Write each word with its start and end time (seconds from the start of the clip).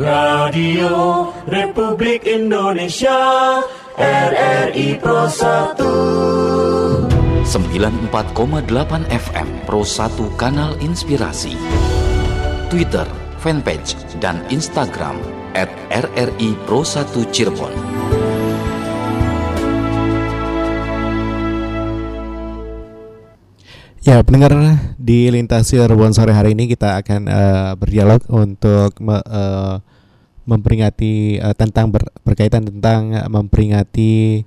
Radio 0.00 1.28
Republik 1.44 2.24
Indonesia 2.24 3.60
RRI 4.00 4.96
Pro 4.96 5.28
1 5.28 7.44
94,8 7.44 8.08
FM 9.12 9.48
Pro 9.68 9.84
1 9.84 10.40
Kanal 10.40 10.72
Inspirasi. 10.80 11.52
Twitter, 12.72 13.04
fanpage, 13.44 13.92
dan 14.24 14.40
Instagram 14.48 15.20
at 15.52 15.68
RRI 15.92 16.56
Pro 16.64 16.80
1 16.80 17.04
Cirebon. 17.28 17.76
Ya, 24.00 24.24
pendengar 24.24 24.80
di 24.96 25.28
Lintasi 25.28 25.76
Cirebon 25.76 26.16
sore 26.16 26.32
hari 26.32 26.56
ini 26.56 26.72
kita 26.72 27.04
akan 27.04 27.28
uh, 27.28 27.76
berdialog 27.76 28.24
untuk 28.32 28.96
me, 28.96 29.20
uh, 29.28 29.89
memperingati 30.50 31.38
uh, 31.38 31.54
tentang 31.54 31.94
ber, 31.94 32.10
berkaitan 32.26 32.66
tentang 32.66 33.14
uh, 33.14 33.30
memperingati 33.30 34.42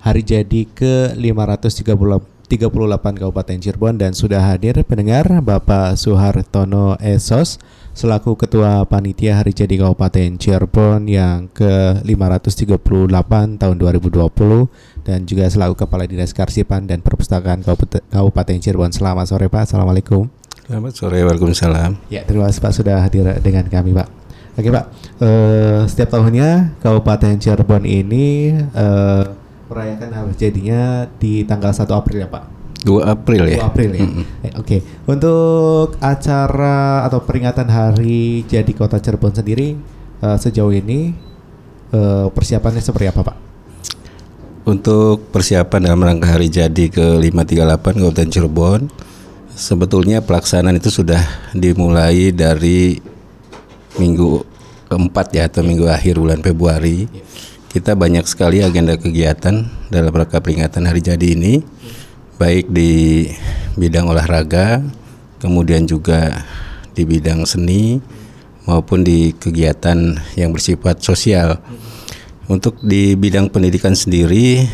hari 0.00 0.22
jadi 0.22 0.62
ke 0.70 1.18
538 1.18 2.50
Kabupaten 3.20 3.58
Cirebon 3.58 3.98
dan 3.98 4.14
sudah 4.14 4.42
hadir 4.42 4.78
pendengar 4.86 5.26
Bapak 5.42 5.98
Suhartono 5.98 6.94
Esos 7.02 7.58
selaku 7.90 8.38
Ketua 8.38 8.86
Panitia 8.86 9.38
Hari 9.42 9.52
Jadi 9.52 9.76
Kabupaten 9.76 10.38
Cirebon 10.38 11.04
yang 11.10 11.50
ke-538 11.52 13.32
tahun 13.60 13.76
2020 13.76 15.04
dan 15.04 15.18
juga 15.26 15.50
selaku 15.50 15.74
Kepala 15.86 16.06
Dinas 16.06 16.32
Karsipan 16.32 16.86
dan 16.86 17.02
Perpustakaan 17.02 17.62
Kabupaten 18.10 18.56
Cirebon. 18.62 18.94
Selamat 18.94 19.26
sore 19.30 19.50
Pak. 19.50 19.68
Assalamualaikum. 19.68 20.30
Selamat 20.70 20.92
sore. 20.94 21.18
Waalaikumsalam. 21.26 21.98
Ya, 22.14 22.22
terima 22.22 22.46
kasih 22.46 22.62
Pak 22.62 22.72
sudah 22.72 23.02
hadir 23.02 23.26
dengan 23.42 23.66
kami 23.66 23.90
Pak. 23.90 24.19
Oke 24.58 24.68
Pak, 24.68 24.84
uh, 25.22 25.86
setiap 25.86 26.18
tahunnya 26.18 26.74
Kabupaten 26.82 27.38
Cirebon 27.38 27.86
ini 27.86 28.50
uh, 28.74 29.24
merayakan 29.70 30.10
hari 30.10 30.32
jadinya 30.34 31.06
di 31.22 31.46
tanggal 31.46 31.70
1 31.70 31.86
April 31.86 32.26
ya 32.26 32.28
Pak. 32.28 32.44
2 32.82 33.04
April 33.06 33.42
ya. 33.46 33.58
2 33.62 33.70
April 33.70 33.90
ya. 33.94 34.02
Mm 34.02 34.10
-hmm. 34.10 34.24
Oke, 34.24 34.50
okay. 34.58 34.80
untuk 35.06 35.94
acara 36.02 37.06
atau 37.06 37.22
peringatan 37.22 37.68
hari 37.70 38.42
jadi 38.50 38.72
Kota 38.74 38.98
Cirebon 38.98 39.36
sendiri 39.36 39.78
uh, 40.24 40.34
sejauh 40.34 40.74
ini 40.74 41.14
uh, 41.94 42.26
persiapannya 42.34 42.82
seperti 42.82 43.06
apa 43.06 43.20
Pak? 43.22 43.36
Untuk 44.66 45.30
persiapan 45.32 45.80
dalam 45.88 46.02
rangka 46.04 46.36
hari 46.36 46.50
jadi 46.50 46.90
ke-538 46.92 47.84
Kabupaten 47.96 48.28
Cirebon 48.28 48.80
sebetulnya 49.54 50.24
pelaksanaan 50.24 50.80
itu 50.80 50.88
sudah 50.88 51.20
dimulai 51.52 52.32
dari 52.32 53.09
minggu 54.00 54.48
keempat 54.88 55.36
ya 55.36 55.44
atau 55.52 55.60
minggu 55.60 55.84
akhir 55.84 56.16
bulan 56.16 56.40
Februari. 56.40 57.04
Kita 57.70 57.94
banyak 57.94 58.26
sekali 58.26 58.64
agenda 58.64 58.96
kegiatan 58.96 59.68
dalam 59.92 60.10
rangka 60.10 60.42
peringatan 60.42 60.90
hari 60.90 61.04
jadi 61.04 61.38
ini, 61.38 61.62
baik 62.40 62.66
di 62.72 63.28
bidang 63.78 64.10
olahraga, 64.10 64.82
kemudian 65.38 65.86
juga 65.86 66.42
di 66.96 67.06
bidang 67.06 67.46
seni 67.46 68.02
maupun 68.66 69.06
di 69.06 69.30
kegiatan 69.38 70.18
yang 70.34 70.50
bersifat 70.50 70.98
sosial. 70.98 71.62
Untuk 72.50 72.82
di 72.82 73.14
bidang 73.14 73.46
pendidikan 73.54 73.94
sendiri, 73.94 74.66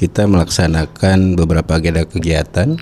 kita 0.00 0.24
melaksanakan 0.24 1.36
beberapa 1.36 1.76
agenda 1.76 2.08
kegiatan, 2.08 2.80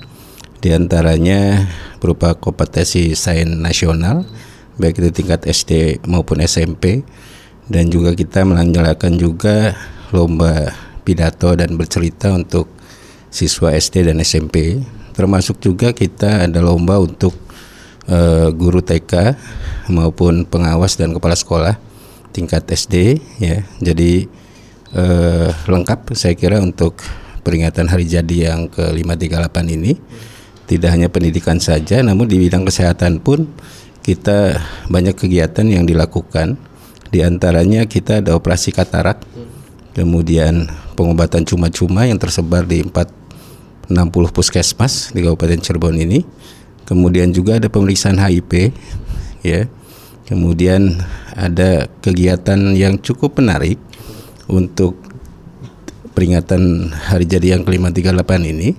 di 0.63 0.69
antaranya 0.71 1.67
berupa 1.99 2.39
kompetensi 2.39 3.11
sains 3.19 3.51
nasional, 3.51 4.23
baik 4.77 5.01
itu 5.01 5.09
tingkat 5.11 5.45
SD 5.45 6.01
maupun 6.05 6.41
SMP, 6.41 7.03
dan 7.67 7.91
juga 7.91 8.15
kita 8.15 8.47
melanjutkan 8.47 9.19
juga 9.19 9.75
lomba 10.15 10.71
pidato 11.03 11.51
dan 11.55 11.75
bercerita 11.75 12.31
untuk 12.31 12.71
siswa 13.27 13.75
SD 13.75 14.07
dan 14.07 14.23
SMP. 14.23 14.81
Termasuk 15.11 15.59
juga 15.59 15.91
kita 15.91 16.45
ada 16.45 16.59
lomba 16.61 17.01
untuk 17.01 17.33
uh, 18.07 18.53
guru 18.53 18.79
TK 18.79 19.35
maupun 19.91 20.45
pengawas 20.47 20.95
dan 20.95 21.11
kepala 21.11 21.35
sekolah 21.35 21.75
tingkat 22.31 22.69
SD 22.69 23.17
ya. 23.41 23.65
Jadi 23.81 24.29
eh, 24.93 25.49
lengkap 25.49 26.13
saya 26.13 26.37
kira 26.37 26.61
untuk 26.61 27.01
peringatan 27.41 27.89
hari 27.89 28.05
jadi 28.05 28.53
yang 28.53 28.69
ke-538 28.69 29.57
ini. 29.73 29.97
Tidak 30.67 30.89
hanya 30.91 31.07
pendidikan 31.07 31.57
saja 31.63 32.03
namun 32.03 32.27
di 32.27 32.37
bidang 32.37 32.67
kesehatan 32.67 33.23
pun 33.23 33.47
kita 34.07 34.63
banyak 34.87 35.19
kegiatan 35.19 35.67
yang 35.67 35.83
dilakukan. 35.83 36.55
Di 37.11 37.27
antaranya 37.27 37.83
kita 37.83 38.23
ada 38.23 38.39
operasi 38.39 38.71
katarak. 38.71 39.19
Kemudian 39.91 40.71
pengobatan 40.95 41.43
cuma-cuma 41.43 42.07
yang 42.07 42.15
tersebar 42.15 42.63
di 42.63 42.87
460 42.87 43.91
puskesmas 44.31 45.11
di 45.11 45.27
Kabupaten 45.27 45.59
Cirebon 45.59 45.99
ini. 45.99 46.23
Kemudian 46.87 47.35
juga 47.35 47.59
ada 47.59 47.67
pemeriksaan 47.67 48.15
HIV 48.15 48.71
ya 49.43 49.67
Kemudian 50.27 50.99
ada 51.39 51.87
kegiatan 52.03 52.75
yang 52.75 52.99
cukup 52.99 53.39
menarik 53.39 53.79
untuk 54.51 54.99
peringatan 56.11 56.91
hari 56.91 57.23
jadi 57.23 57.55
yang 57.55 57.63
kelima 57.63 57.95
38 57.95 58.27
ini 58.43 58.75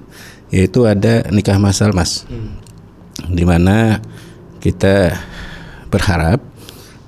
yaitu 0.53 0.85
ada 0.85 1.25
nikah 1.33 1.57
masal 1.57 1.97
mas 1.97 2.29
hmm. 2.29 3.33
di 3.33 3.49
mana 3.49 4.05
kita 4.59 5.15
berharap 5.89 6.43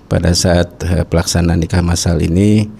pada 0.07 0.33
saat 0.33 0.71
uh, 0.87 1.05
pelaksanaan 1.05 1.61
nikah 1.61 1.85
masal 1.85 2.19
ini 2.23 2.71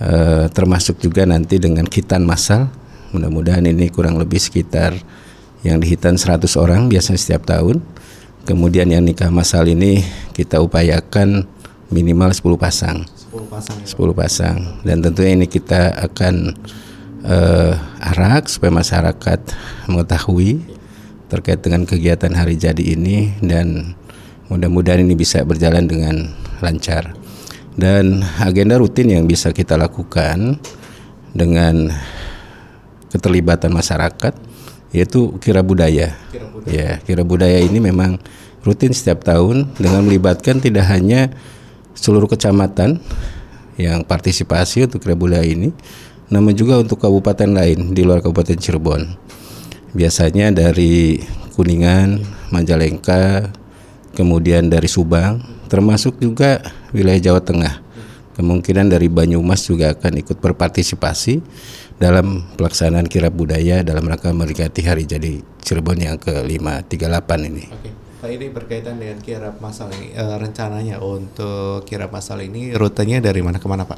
uh, 0.00 0.46
termasuk 0.52 1.00
juga 1.02 1.26
nanti 1.26 1.58
dengan 1.58 1.88
khitan 1.88 2.22
masal 2.22 2.70
mudah-mudahan 3.10 3.66
ini 3.66 3.90
kurang 3.90 4.16
lebih 4.20 4.38
sekitar 4.38 4.94
yang 5.66 5.82
dihitan 5.82 6.16
100 6.16 6.46
orang 6.56 6.88
biasanya 6.88 7.20
setiap 7.20 7.44
tahun 7.44 7.82
Kemudian 8.48 8.88
yang 8.88 9.04
nikah 9.04 9.28
masal 9.28 9.68
ini 9.68 10.00
kita 10.32 10.64
upayakan 10.64 11.44
minimal 11.92 12.32
10 12.32 12.56
pasang. 12.56 13.04
10 13.30 13.52
pasang. 13.52 13.76
Ya, 13.84 13.86
10 13.86 14.16
pasang. 14.16 14.56
Dan 14.80 15.04
tentunya 15.04 15.32
ini 15.36 15.46
kita 15.46 15.92
akan 16.08 16.56
uh, 17.28 17.72
arak 18.00 18.48
supaya 18.48 18.72
masyarakat 18.72 19.40
mengetahui 19.92 20.64
terkait 21.28 21.60
dengan 21.60 21.84
kegiatan 21.84 22.32
hari 22.32 22.56
jadi 22.56 22.80
ini 22.80 23.38
dan 23.44 23.94
mudah-mudahan 24.50 25.06
ini 25.06 25.14
bisa 25.14 25.46
berjalan 25.46 25.86
dengan 25.86 26.28
lancar. 26.60 27.14
Dan 27.78 28.20
agenda 28.42 28.76
rutin 28.76 29.08
yang 29.08 29.24
bisa 29.24 29.54
kita 29.54 29.78
lakukan 29.78 30.58
dengan 31.32 31.88
keterlibatan 33.08 33.70
masyarakat 33.72 34.34
yaitu 34.90 35.38
kira 35.38 35.62
budaya. 35.62 36.18
Kira 36.34 36.46
budaya. 36.50 36.70
Ya, 36.74 36.90
kira 37.06 37.22
budaya 37.22 37.62
ini 37.62 37.78
memang 37.78 38.18
rutin 38.66 38.90
setiap 38.90 39.22
tahun 39.22 39.70
dengan 39.78 40.02
melibatkan 40.02 40.58
tidak 40.58 40.90
hanya 40.90 41.30
seluruh 41.94 42.26
kecamatan 42.26 42.98
yang 43.78 44.02
partisipasi 44.04 44.90
untuk 44.90 45.00
kira 45.00 45.14
budaya 45.14 45.46
ini, 45.46 45.70
namun 46.28 46.52
juga 46.52 46.82
untuk 46.82 47.00
kabupaten 47.00 47.48
lain 47.48 47.94
di 47.94 48.02
luar 48.02 48.20
Kabupaten 48.20 48.58
Cirebon. 48.58 49.14
Biasanya 49.94 50.54
dari 50.54 51.18
Kuningan, 51.54 52.22
Majalengka, 52.50 53.50
kemudian 54.14 54.70
dari 54.70 54.86
Subang, 54.86 55.42
termasuk 55.70 56.18
juga 56.18 56.60
wilayah 56.90 57.32
Jawa 57.32 57.40
Tengah. 57.42 57.74
Kemungkinan 58.34 58.88
dari 58.88 59.12
Banyumas 59.12 59.68
juga 59.68 59.92
akan 59.92 60.22
ikut 60.24 60.40
berpartisipasi 60.40 61.44
dalam 62.00 62.48
pelaksanaan 62.56 63.04
kirab 63.04 63.36
budaya 63.36 63.84
dalam 63.84 64.08
rangka 64.08 64.32
memperingati 64.32 64.80
hari 64.80 65.04
jadi 65.04 65.44
Cirebon 65.60 66.00
yang 66.00 66.16
ke-538 66.16 67.30
ini. 67.44 67.64
Oke. 67.68 67.90
Pak 68.20 68.28
ini 68.28 68.52
berkaitan 68.52 69.00
dengan 69.00 69.16
kirab 69.24 69.64
masal 69.64 69.88
ini 69.96 70.12
e, 70.12 70.24
rencananya 70.36 71.00
untuk 71.00 71.88
kirab 71.88 72.12
masal 72.12 72.44
ini 72.44 72.76
rutenya 72.76 73.16
dari 73.16 73.40
mana 73.40 73.56
ke 73.56 73.64
mana 73.64 73.88
Pak? 73.88 73.96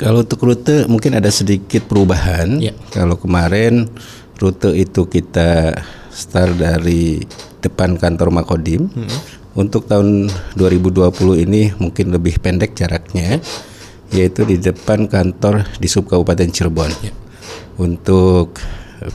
Kalau 0.00 0.24
untuk 0.24 0.40
rute 0.40 0.88
mungkin 0.88 1.20
ada 1.20 1.28
sedikit 1.28 1.84
perubahan. 1.84 2.56
Ya. 2.60 2.72
Kalau 2.88 3.20
kemarin 3.20 3.92
rute 4.40 4.72
itu 4.72 5.04
kita 5.04 5.76
start 6.08 6.56
dari 6.56 7.20
depan 7.62 7.96
kantor 7.96 8.34
Makodim. 8.34 8.90
Hmm. 8.90 9.08
Untuk 9.52 9.84
tahun 9.84 10.32
2020 10.56 11.44
ini 11.44 11.70
mungkin 11.76 12.10
lebih 12.10 12.40
pendek 12.40 12.72
jaraknya 12.72 13.38
yaitu 14.12 14.44
di 14.44 14.60
depan 14.60 15.08
kantor 15.08 15.64
di 15.80 15.88
Sub 15.88 16.04
Kabupaten 16.04 16.52
Cirebon. 16.52 16.92
Ya 17.00 17.12
untuk 17.80 18.60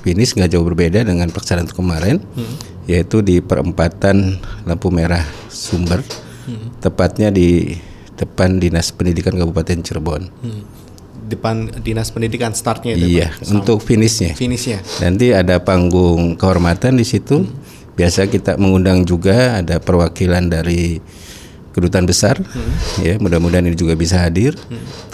finish 0.04 0.34
nggak 0.36 0.52
jauh 0.52 0.66
berbeda 0.66 1.06
dengan 1.06 1.30
pelaksanaan 1.30 1.70
kemarin, 1.70 2.20
hmm. 2.20 2.88
yaitu 2.90 3.22
di 3.22 3.40
perempatan 3.40 4.42
lampu 4.68 4.90
merah 4.90 5.24
Sumber, 5.48 6.02
hmm. 6.48 6.82
tepatnya 6.82 7.30
di 7.32 7.78
depan 8.18 8.58
Dinas 8.58 8.90
Pendidikan 8.92 9.38
Kabupaten 9.38 9.80
Cirebon. 9.84 10.24
Hmm. 10.44 10.64
Depan 11.28 11.84
Dinas 11.84 12.08
Pendidikan 12.12 12.56
startnya 12.56 12.96
itu. 12.96 13.20
Iya, 13.20 13.36
untuk 13.52 13.84
finishnya. 13.84 14.32
Finishnya. 14.32 14.80
Nanti 15.04 15.36
ada 15.36 15.60
panggung 15.60 16.40
kehormatan 16.40 16.96
di 16.96 17.04
situ. 17.04 17.44
Hmm. 17.44 17.67
Biasa 17.98 18.30
kita 18.30 18.62
mengundang 18.62 19.02
juga 19.04 19.58
ada 19.58 19.82
perwakilan 19.82 20.46
dari 20.54 21.02
kedutaan 21.74 22.06
besar, 22.10 22.38
ya 23.02 23.22
mudah-mudahan 23.22 23.66
ini 23.70 23.78
juga 23.78 23.94
bisa 23.94 24.18
hadir, 24.22 24.58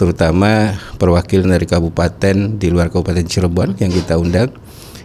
terutama 0.00 0.76
perwakilan 0.96 1.48
dari 1.48 1.68
kabupaten 1.68 2.56
di 2.56 2.68
luar 2.72 2.88
kabupaten 2.88 3.24
Cirebon 3.24 3.76
yang 3.80 3.92
kita 3.92 4.16
undang. 4.16 4.48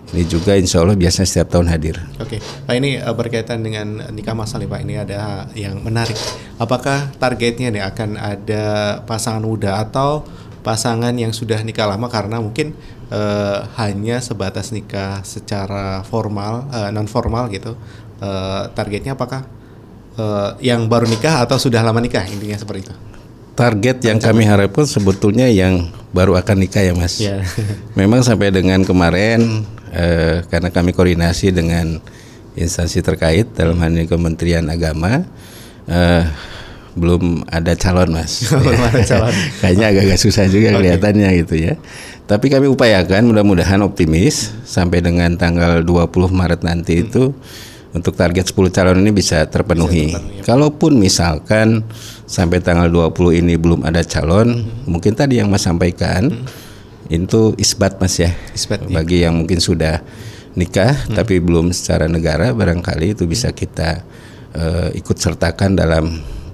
Ini 0.09 0.25
juga 0.25 0.57
insya 0.57 0.81
Allah 0.81 0.97
biasanya 0.97 1.27
setiap 1.29 1.53
tahun 1.53 1.69
hadir. 1.69 2.01
Oke, 2.17 2.41
Pak 2.41 2.73
ini 2.73 2.97
uh, 2.97 3.13
berkaitan 3.13 3.61
dengan 3.61 4.09
nikah 4.09 4.33
masal 4.33 4.65
Pak. 4.65 4.81
Ini 4.81 5.05
ada 5.05 5.45
yang 5.53 5.85
menarik. 5.85 6.17
Apakah 6.57 7.13
targetnya 7.21 7.69
nih 7.69 7.83
akan 7.85 8.17
ada 8.17 8.63
pasangan 9.05 9.45
muda 9.45 9.77
atau 9.77 10.25
pasangan 10.69 11.17
yang 11.17 11.33
sudah 11.33 11.65
nikah 11.65 11.89
lama 11.89 12.05
karena 12.13 12.37
mungkin 12.37 12.77
uh, 13.09 13.65
hanya 13.81 14.21
sebatas 14.21 14.69
nikah 14.69 15.25
secara 15.25 16.05
formal, 16.05 16.69
uh, 16.69 16.93
non 16.93 17.09
formal 17.09 17.49
gitu. 17.49 17.73
Uh, 18.21 18.69
targetnya 18.77 19.17
apakah 19.17 19.49
uh, 20.21 20.53
yang 20.61 20.85
baru 20.85 21.09
nikah 21.09 21.41
atau 21.41 21.57
sudah 21.57 21.81
lama 21.81 21.97
nikah 21.97 22.21
intinya 22.29 22.53
seperti 22.53 22.85
itu? 22.85 22.93
Target 23.57 23.97
yang 24.05 24.21
kami 24.21 24.45
harapkan 24.45 24.85
sebetulnya 24.85 25.49
yang 25.49 25.89
baru 26.13 26.37
akan 26.37 26.57
nikah 26.61 26.85
ya 26.85 26.93
Mas. 26.93 27.17
Ya. 27.17 27.41
Memang 27.99 28.21
sampai 28.21 28.53
dengan 28.53 28.85
kemarin 28.85 29.65
eh, 29.91 30.47
karena 30.47 30.71
kami 30.71 30.95
koordinasi 30.95 31.51
dengan 31.51 31.99
instansi 32.55 33.03
terkait 33.03 33.51
dalam 33.59 33.75
hal 33.83 33.91
ini 33.91 34.07
Kementerian 34.07 34.63
Agama 34.71 35.27
eh, 35.91 36.23
belum 36.99 37.47
ada 37.47 37.73
calon 37.79 38.11
Mas. 38.11 38.43
Belum 38.53 38.77
ada 38.83 39.01
calon. 39.15 39.33
Kayaknya 39.63 39.85
agak-agak 39.95 40.19
susah 40.19 40.45
juga 40.51 40.71
kelihatannya 40.75 41.29
gitu 41.45 41.55
ya. 41.55 41.73
Tapi 42.27 42.51
kami 42.51 42.69
upayakan 42.69 43.25
mudah-mudahan 43.25 43.81
optimis 43.81 44.53
sampai 44.67 45.01
dengan 45.01 45.33
tanggal 45.39 45.81
20 45.81 46.11
Maret 46.29 46.61
nanti 46.61 47.07
itu 47.07 47.33
untuk 47.89 48.13
target 48.13 48.45
10 48.53 48.69
calon 48.69 49.01
ini 49.01 49.09
bisa 49.09 49.41
terpenuhi. 49.49 50.13
Kalaupun 50.45 51.01
misalkan 51.01 51.81
sampai 52.29 52.61
tanggal 52.61 52.85
20 52.91 53.41
ini 53.41 53.57
belum 53.57 53.81
ada 53.81 54.05
calon, 54.05 54.61
mungkin 54.85 55.17
tadi 55.17 55.41
yang 55.41 55.49
Mas 55.49 55.65
sampaikan 55.65 56.29
itu 57.09 57.57
isbat 57.57 57.97
Mas 57.97 58.21
ya. 58.21 58.29
Isbat, 58.53 58.85
iya. 58.85 58.93
Bagi 58.93 59.17
yang 59.25 59.33
mungkin 59.41 59.57
sudah 59.57 60.05
nikah 60.53 60.93
tapi 61.13 61.37
belum 61.41 61.71
secara 61.71 62.09
negara 62.09 62.53
barangkali 62.53 63.17
itu 63.17 63.29
bisa 63.29 63.53
kita 63.53 64.01
eh, 64.53 64.89
ikut 64.97 65.17
sertakan 65.17 65.77
dalam 65.77 66.05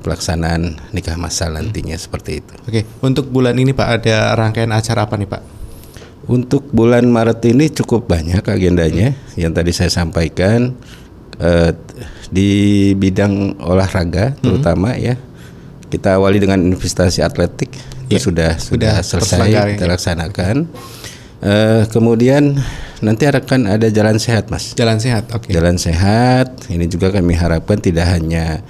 pelaksanaan 0.05 0.93
nikah 0.93 1.17
masal 1.17 1.57
nantinya 1.57 1.97
seperti 1.97 2.45
itu. 2.45 2.53
Oke, 2.69 2.85
untuk 3.01 3.33
bulan 3.33 3.57
ini 3.57 3.73
Pak 3.73 3.89
ada 4.05 4.37
rangkaian 4.37 4.69
acara 4.69 5.09
apa 5.09 5.17
nih 5.17 5.25
Pak? 5.25 5.41
Untuk 6.29 6.69
bulan 6.69 7.09
Maret 7.09 7.41
ini 7.49 7.73
cukup 7.73 8.05
banyak 8.05 8.45
agendanya 8.45 9.17
yang 9.33 9.53
tadi 9.53 9.73
saya 9.73 9.89
sampaikan 9.89 10.77
eh, 11.41 11.73
di 12.29 12.93
bidang 12.93 13.57
olahraga 13.65 14.37
terutama 14.37 14.93
ya. 14.93 15.17
Kita 15.85 16.17
awali 16.17 16.41
dengan 16.41 16.61
investasi 16.61 17.21
atletik 17.25 17.95
Ya, 18.05 18.21
itu 18.21 18.29
sudah 18.29 18.51
sudah 18.61 18.93
sudah 19.01 19.21
selesai 19.25 19.49
ya. 19.49 19.65
kita 19.73 19.85
laksanakan. 19.89 20.69
Eh, 21.41 21.83
kemudian 21.89 22.57
nanti 23.01 23.25
akan 23.25 23.77
ada 23.77 23.89
jalan 23.89 24.21
sehat 24.21 24.53
mas. 24.53 24.77
Jalan 24.77 25.01
sehat. 25.01 25.29
Oke. 25.33 25.49
Jalan 25.49 25.81
sehat 25.81 26.69
ini 26.69 26.85
juga 26.85 27.09
kami 27.09 27.33
harapkan 27.33 27.81
tidak 27.81 28.05
hanya 28.13 28.61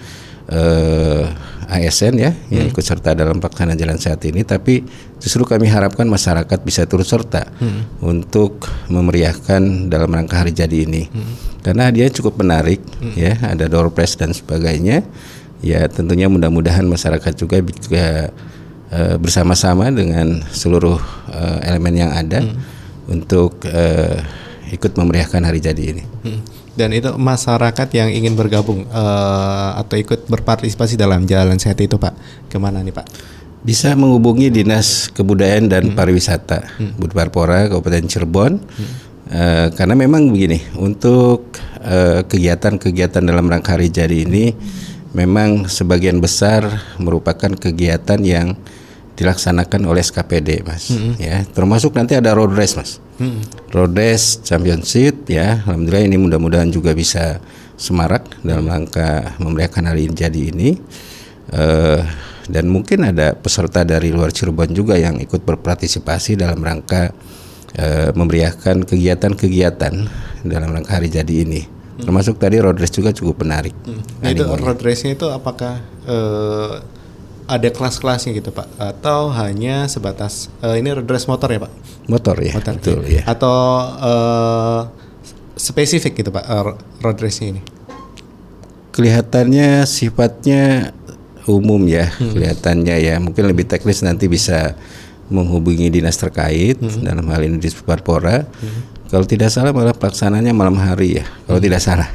eh, 0.49 1.23
ASN 1.65 2.13
ya 2.21 2.29
Hmm. 2.29 2.53
yang 2.53 2.65
ikut 2.69 2.85
serta 2.85 3.17
dalam 3.17 3.41
pelaksanaan 3.41 3.73
jalan 3.73 3.97
sehat 3.97 4.21
ini, 4.29 4.45
tapi 4.45 4.85
justru 5.17 5.41
kami 5.43 5.65
harapkan 5.65 6.05
masyarakat 6.05 6.61
bisa 6.61 6.85
turut 6.85 7.09
serta 7.09 7.49
Hmm. 7.57 7.89
untuk 8.05 8.69
memeriahkan 8.85 9.89
dalam 9.89 10.13
rangka 10.13 10.45
hari 10.45 10.53
jadi 10.53 10.85
ini, 10.85 11.09
Hmm. 11.09 11.33
karena 11.65 11.89
dia 11.89 12.05
cukup 12.13 12.37
menarik 12.37 12.85
ya, 13.17 13.33
ada 13.41 13.65
door 13.65 13.89
prize 13.89 14.13
dan 14.13 14.29
sebagainya. 14.29 15.01
Ya 15.65 15.89
tentunya 15.89 16.29
mudah-mudahan 16.29 16.85
masyarakat 16.85 17.33
juga 17.33 17.57
juga 17.65 18.29
eh, 18.93 19.17
bersama-sama 19.17 19.89
dengan 19.89 20.45
seluruh 20.53 21.01
eh, 21.33 21.57
elemen 21.65 22.05
yang 22.05 22.11
ada 22.13 22.45
untuk 23.09 23.65
eh, 23.65 24.21
ikut 24.69 24.93
memeriahkan 24.93 25.41
hari 25.41 25.57
jadi 25.57 25.83
ini. 25.97 26.03
Hmm. 26.21 26.39
Dan 26.75 26.91
itu 26.91 27.15
masyarakat 27.15 27.87
yang 27.95 28.11
ingin 28.11 28.35
bergabung 28.35 28.83
eh, 28.87 29.69
atau 29.79 29.95
ikut 29.95 30.27
berpartisipasi 30.27 30.99
dalam 30.99 31.23
jalan 31.23 31.55
sehat 31.55 31.79
itu 31.79 31.95
Pak, 31.95 32.13
ke 32.51 32.59
mana 32.59 32.83
nih 32.83 32.91
Pak? 32.91 33.07
Bisa 33.65 33.97
menghubungi 33.97 34.53
Dinas 34.53 35.09
Kebudayaan 35.09 35.71
dan 35.71 35.97
Pariwisata 35.97 36.77
Budparpora 37.01 37.65
Kabupaten 37.65 38.05
Cirebon. 38.05 38.61
Eh, 39.25 39.67
karena 39.73 39.97
memang 39.97 40.29
begini, 40.29 40.61
untuk 40.77 41.49
eh, 41.81 42.21
kegiatan-kegiatan 42.27 43.25
dalam 43.25 43.49
rangka 43.49 43.73
hari 43.73 43.89
jadi 43.89 44.21
ini 44.21 44.53
memang 45.17 45.65
sebagian 45.65 46.21
besar 46.21 46.67
merupakan 47.01 47.49
kegiatan 47.57 48.21
yang 48.21 48.53
dilaksanakan 49.15 49.87
oleh 49.87 50.03
SKPD, 50.03 50.67
Mas. 50.67 50.91
Ya, 51.15 51.41
termasuk 51.55 51.95
nanti 51.95 52.13
ada 52.19 52.35
road 52.35 52.51
race, 52.53 52.75
Mas. 52.75 52.99
Road 53.71 53.95
race 53.95 54.43
championship 54.43 55.27
ya. 55.31 55.63
Alhamdulillah 55.63 56.03
ini 56.03 56.17
mudah-mudahan 56.19 56.67
juga 56.67 56.91
bisa 56.91 57.39
semarak 57.79 58.27
dalam 58.43 58.67
rangka 58.67 59.39
memeriahkan 59.39 59.83
hari 59.87 60.11
jadi 60.11 60.51
ini. 60.51 60.75
Eh, 61.55 62.01
dan 62.45 62.69
mungkin 62.69 63.07
ada 63.07 63.33
peserta 63.33 63.81
dari 63.81 64.13
luar 64.13 64.29
Cirebon 64.29 64.69
juga 64.75 64.99
yang 64.99 65.17
ikut 65.17 65.41
berpartisipasi 65.47 66.37
dalam 66.37 66.59
rangka 66.59 67.15
eh, 67.75 68.11
memeriahkan 68.11 68.83
kegiatan-kegiatan 68.83 69.93
dalam 70.43 70.69
rangka 70.75 70.99
hari 70.99 71.07
jadi 71.07 71.47
ini. 71.47 71.61
Termasuk 71.95 72.35
tadi 72.35 72.59
road 72.59 72.75
race 72.75 72.91
juga 72.91 73.15
cukup 73.15 73.47
menarik. 73.47 73.71
Nah, 74.19 74.27
itu 74.27 74.43
road 74.43 74.83
race-nya 74.83 75.15
itu 75.15 75.31
apakah 75.31 75.79
eh, 76.03 76.73
ada 77.45 77.69
kelas-kelasnya 77.69 78.33
gitu 78.33 78.49
Pak 78.49 78.67
atau 78.77 79.29
hanya 79.29 79.85
sebatas 79.85 80.49
eh, 80.65 80.81
ini 80.81 80.93
race 80.97 81.29
motor 81.29 81.49
ya 81.53 81.59
Pak? 81.61 81.71
Motor 82.09 82.35
ya, 82.41 82.53
Motor. 82.57 82.73
betul 82.77 82.99
ya. 83.05 83.23
Atau 83.25 83.57
eh, 84.01 84.81
spesifik 85.57 86.25
gitu 86.25 86.29
Pak 86.33 86.45
eh, 86.45 86.63
road 87.05 87.17
race 87.21 87.41
ini? 87.45 87.61
Kelihatannya 88.95 89.83
sifatnya 89.85 90.95
umum 91.45 91.83
ya, 91.85 92.09
kelihatannya 92.17 92.95
ya. 93.03 93.15
Mungkin 93.21 93.43
lebih 93.45 93.67
teknis 93.69 94.01
nanti 94.01 94.25
bisa 94.25 94.73
menghubungi 95.27 95.89
dinas 95.89 96.15
terkait 96.15 96.77
dalam 97.01 97.25
hal 97.27 97.41
ini 97.43 97.57
di 97.57 97.69
Parpora. 97.83 98.45
Kalau 99.05 99.25
tidak 99.29 99.53
salah 99.53 99.69
malah 99.69 99.93
pelaksananya 99.93 100.49
malam 100.51 100.75
hari 100.81 101.21
ya. 101.21 101.25
Kalau 101.45 101.61
tidak 101.61 101.77
salah. 101.79 102.09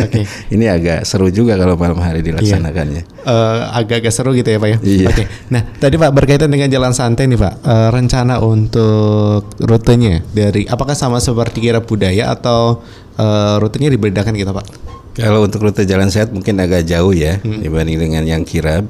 oke. 0.00 0.20
ini 0.54 0.64
agak 0.66 1.04
seru 1.04 1.28
juga 1.28 1.54
kalau 1.60 1.76
malam 1.76 2.00
hari 2.00 2.24
dilaksanakannya. 2.24 3.02
Eh, 3.04 3.60
agak-agak 3.76 4.12
seru 4.12 4.32
gitu 4.32 4.48
ya 4.48 4.56
Pak 4.56 4.68
ya. 4.72 4.78
Iya. 4.80 5.06
Oke. 5.12 5.24
Nah 5.52 5.62
tadi 5.76 6.00
Pak 6.00 6.10
berkaitan 6.16 6.48
dengan 6.48 6.72
jalan 6.72 6.96
santai 6.96 7.28
nih 7.28 7.36
Pak, 7.36 7.54
Eh, 7.60 7.88
rencana 7.92 8.40
untuk 8.40 9.52
rutenya 9.60 10.24
dari 10.32 10.64
apakah 10.64 10.96
sama 10.96 11.20
seperti 11.20 11.60
kira 11.60 11.84
budaya 11.84 12.32
atau 12.32 12.80
eh, 13.14 13.54
rutenya 13.60 13.92
dibedakan 13.92 14.32
gitu 14.34 14.56
Pak? 14.56 14.66
Kalau 15.10 15.44
untuk 15.44 15.60
rute 15.66 15.84
jalan 15.84 16.08
sehat 16.08 16.32
mungkin 16.32 16.56
agak 16.56 16.86
jauh 16.86 17.12
ya 17.12 17.36
dibanding 17.42 17.98
dengan 18.00 18.24
yang 18.24 18.42
kirab, 18.46 18.86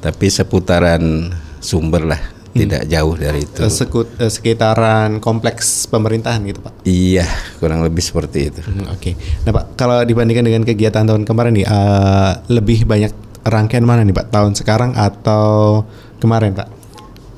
tapi 0.00 0.30
seputaran 0.30 1.34
sumber 1.58 2.06
lah, 2.06 2.22
tidak 2.58 2.82
jauh 2.84 3.14
dari 3.14 3.40
itu. 3.40 3.60
Eh, 3.60 3.70
sekut- 3.70 4.12
eh, 4.16 4.28
sekitaran 4.28 5.18
kompleks 5.18 5.86
pemerintahan 5.86 6.42
gitu 6.44 6.60
Pak. 6.60 6.82
Iya, 6.82 7.26
kurang 7.56 7.80
lebih 7.80 8.00
seperti 8.00 8.48
itu. 8.48 8.60
Hmm, 8.60 8.90
Oke. 8.90 9.14
Nah 9.42 9.52
Pak, 9.52 9.64
kalau 9.74 10.02
dibandingkan 10.02 10.42
dengan 10.42 10.62
kegiatan 10.62 11.02
tahun 11.02 11.22
kemarin 11.22 11.54
nih, 11.54 11.64
eh, 11.64 12.32
lebih 12.48 12.84
banyak 12.84 13.12
rangkaian 13.42 13.82
mana 13.82 14.02
nih 14.02 14.12
Pak? 14.12 14.28
Tahun 14.28 14.52
sekarang 14.52 14.92
atau 14.92 15.86
kemarin 16.18 16.52
Pak? 16.52 16.68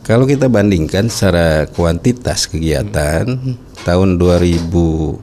Kalau 0.00 0.24
kita 0.24 0.48
bandingkan 0.48 1.06
secara 1.06 1.70
kuantitas 1.70 2.50
kegiatan 2.50 3.30
tahun 3.80 4.18
2019 4.18 5.22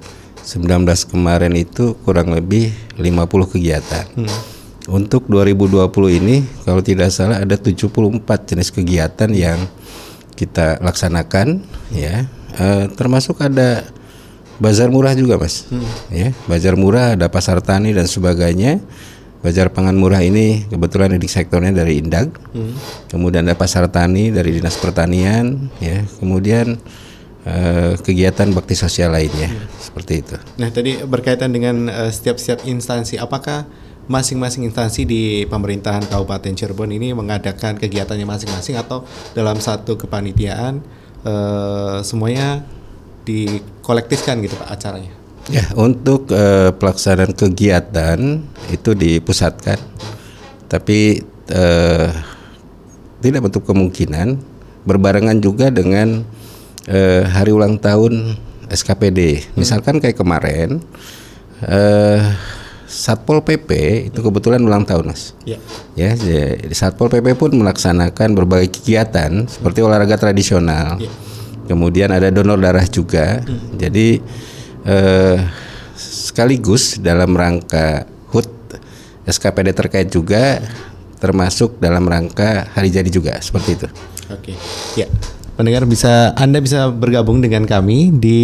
kemarin 1.04 1.54
itu 1.54 2.00
kurang 2.02 2.32
lebih 2.32 2.72
50 2.96 3.52
kegiatan. 3.52 4.06
Untuk 4.88 5.28
2020 5.28 5.84
ini 6.24 6.48
kalau 6.64 6.80
tidak 6.80 7.12
salah 7.12 7.44
ada 7.44 7.60
74 7.60 8.24
jenis 8.48 8.72
kegiatan 8.72 9.28
yang 9.36 9.60
kita 10.38 10.80
laksanakan 10.80 11.60
ya. 11.92 12.24
Eh, 12.58 12.86
termasuk 12.96 13.44
ada 13.44 13.84
bazar 14.64 14.90
murah 14.90 15.14
juga, 15.18 15.36
Mas. 15.38 15.68
Ya, 16.14 16.32
bazar 16.46 16.80
murah 16.80 17.20
ada 17.20 17.28
pasar 17.28 17.60
tani 17.60 17.92
dan 17.92 18.06
sebagainya. 18.06 18.80
Bazar 19.46 19.70
pangan 19.70 19.94
murah 19.94 20.26
ini 20.26 20.66
kebetulan 20.66 21.14
di 21.14 21.30
sektornya 21.30 21.70
dari 21.70 22.02
Indag. 22.02 22.34
Kemudian 23.12 23.46
ada 23.46 23.54
pasar 23.54 23.86
tani 23.92 24.34
dari 24.34 24.58
Dinas 24.58 24.80
Pertanian, 24.82 25.70
ya. 25.78 26.02
Kemudian 26.18 26.80
eh, 27.46 27.94
kegiatan 28.02 28.50
bakti 28.52 28.74
sosial 28.74 29.14
lainnya 29.14 29.54
seperti 29.78 30.14
itu. 30.26 30.36
Nah 30.58 30.74
tadi 30.74 30.98
berkaitan 31.06 31.54
dengan 31.54 31.86
eh, 31.88 32.10
setiap-setiap 32.10 32.66
instansi, 32.66 33.22
apakah 33.22 33.70
masing-masing 34.08 34.64
instansi 34.64 35.04
di 35.04 35.24
pemerintahan 35.46 36.08
Kabupaten 36.08 36.56
Cirebon 36.56 36.92
ini 36.96 37.12
mengadakan 37.12 37.76
kegiatannya 37.76 38.24
masing-masing 38.24 38.80
atau 38.80 39.04
dalam 39.36 39.60
satu 39.60 40.00
kepanitiaan 40.00 40.80
eh, 41.28 41.98
semuanya 42.08 42.64
dikolektifkan 43.28 44.40
gitu 44.40 44.56
Pak 44.56 44.72
acaranya? 44.72 45.14
Ya, 45.52 45.64
untuk 45.76 46.32
eh, 46.32 46.72
pelaksanaan 46.76 47.36
kegiatan 47.36 48.20
itu 48.72 48.92
dipusatkan. 48.96 49.80
Tapi 50.68 51.24
eh, 51.52 52.10
tidak 53.20 53.40
menutup 53.44 53.64
kemungkinan 53.68 54.40
berbarengan 54.88 55.40
juga 55.44 55.68
dengan 55.68 56.24
eh, 56.88 57.24
hari 57.28 57.52
ulang 57.52 57.80
tahun 57.80 58.40
SKPD. 58.72 59.52
Misalkan 59.60 60.00
kayak 60.00 60.20
kemarin 60.20 60.80
eh, 61.64 62.24
Satpol 62.88 63.44
PP 63.44 63.70
itu 64.08 64.20
kebetulan 64.24 64.64
ulang 64.64 64.88
tahun, 64.88 65.12
Mas. 65.12 65.36
Ya. 65.44 65.60
Ya, 66.00 66.16
jadi 66.16 66.72
Satpol 66.72 67.12
PP 67.12 67.36
pun 67.36 67.52
melaksanakan 67.52 68.32
berbagai 68.32 68.72
kegiatan 68.80 69.44
seperti 69.44 69.84
olahraga 69.84 70.16
tradisional. 70.16 70.96
Kemudian 71.68 72.16
ada 72.16 72.32
donor 72.32 72.56
darah 72.56 72.88
juga. 72.88 73.44
Jadi 73.76 74.24
eh, 74.88 75.38
sekaligus 76.00 76.96
dalam 77.04 77.36
rangka 77.36 78.08
HUT 78.32 78.48
SKPD 79.28 79.76
terkait 79.76 80.08
juga 80.08 80.64
termasuk 81.20 81.82
dalam 81.84 82.08
rangka 82.08 82.72
hari 82.72 82.88
jadi 82.88 83.12
juga 83.12 83.36
seperti 83.44 83.70
itu. 83.84 83.88
Oke. 84.32 84.54
Ya. 84.96 85.12
Pendengar 85.58 85.90
bisa 85.90 86.38
Anda 86.38 86.62
bisa 86.62 86.94
bergabung 86.94 87.42
dengan 87.42 87.66
kami 87.66 88.14
di 88.14 88.42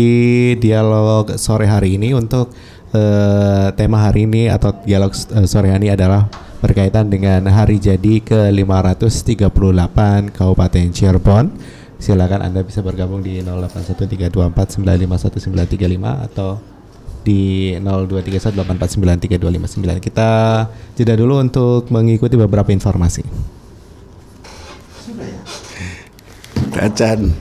dialog 0.57 1.37
sore 1.37 1.69
hari 1.69 2.01
ini 2.01 2.09
untuk 2.17 2.49
eh, 2.93 3.67
tema 3.73 4.05
hari 4.05 4.29
ini 4.29 4.45
atau 4.47 4.71
dialog 4.85 5.11
eh, 5.11 5.49
sore 5.49 5.73
hari 5.73 5.89
ini 5.89 5.97
adalah 5.97 6.29
berkaitan 6.63 7.11
dengan 7.11 7.43
hari 7.51 7.75
jadi 7.81 8.23
ke-538 8.23 9.99
Kabupaten 10.31 10.85
Cirebon. 10.95 11.51
Silakan 11.99 12.39
Anda 12.45 12.63
bisa 12.63 12.79
bergabung 12.79 13.19
di 13.23 13.41
081324951935 13.43 16.27
atau 16.31 16.59
di 17.23 17.71
0231849329. 17.79 20.03
Kita 20.03 20.29
jeda 20.95 21.15
dulu 21.15 21.39
untuk 21.39 21.87
mengikuti 21.91 22.35
beberapa 22.35 22.71
informasi. 22.71 23.23
Kacan. 26.75 27.31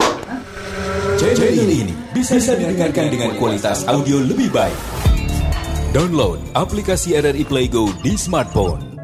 Channel 1.19 1.55
ini 1.55 1.95
bisa 2.15 2.39
didengarkan 2.39 3.11
dengan 3.11 3.35
kualitas 3.39 3.87
audio 3.91 4.19
lebih 4.23 4.51
baik. 4.51 5.02
Download 5.93 6.41
aplikasi 6.57 7.21
RRI 7.21 7.45
Playgo 7.45 7.93
di 8.01 8.17
smartphone. 8.17 8.97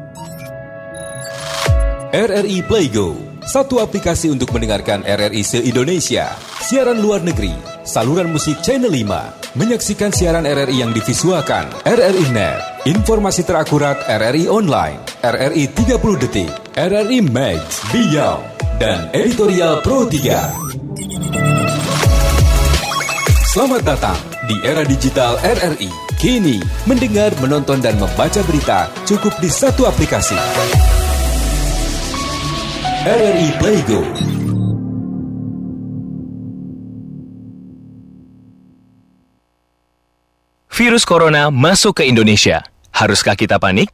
RRI 2.09 2.65
Playgo, 2.65 3.13
satu 3.45 3.77
aplikasi 3.77 4.33
untuk 4.33 4.49
mendengarkan 4.49 5.05
RRI 5.05 5.45
se-Indonesia, 5.45 6.33
siaran 6.65 6.97
luar 6.97 7.21
negeri, 7.21 7.53
saluran 7.85 8.33
musik 8.33 8.57
Channel 8.65 8.89
5, 8.89 9.53
menyaksikan 9.53 10.09
siaran 10.09 10.49
RRI 10.49 10.81
yang 10.81 10.89
divisualkan, 10.89 11.69
RRI 11.85 12.25
Net, 12.33 12.57
informasi 12.89 13.45
terakurat 13.45 14.01
RRI 14.09 14.49
Online, 14.49 14.97
RRI 15.21 15.69
30 15.69 15.93
Detik, 16.25 16.49
RRI 16.73 17.21
Max, 17.21 17.85
Beyond, 17.93 18.41
dan 18.81 19.13
editorial 19.13 19.77
Pro 19.85 20.09
3. 20.09 20.57
Selamat 23.45 23.81
datang 23.85 24.17
di 24.49 24.57
era 24.65 24.81
digital 24.81 25.37
RRI. 25.37 26.08
Kini, 26.19 26.59
mendengar, 26.83 27.31
menonton, 27.39 27.79
dan 27.79 27.95
membaca 27.95 28.43
berita 28.43 28.91
cukup 29.07 29.39
di 29.39 29.47
satu 29.47 29.87
aplikasi. 29.87 30.35
RRI 33.07 33.47
Playgo. 33.55 34.03
Virus 40.67 41.07
corona 41.07 41.47
masuk 41.47 42.03
ke 42.03 42.11
Indonesia. 42.11 42.67
Haruskah 42.91 43.39
kita 43.39 43.55
panik? 43.55 43.87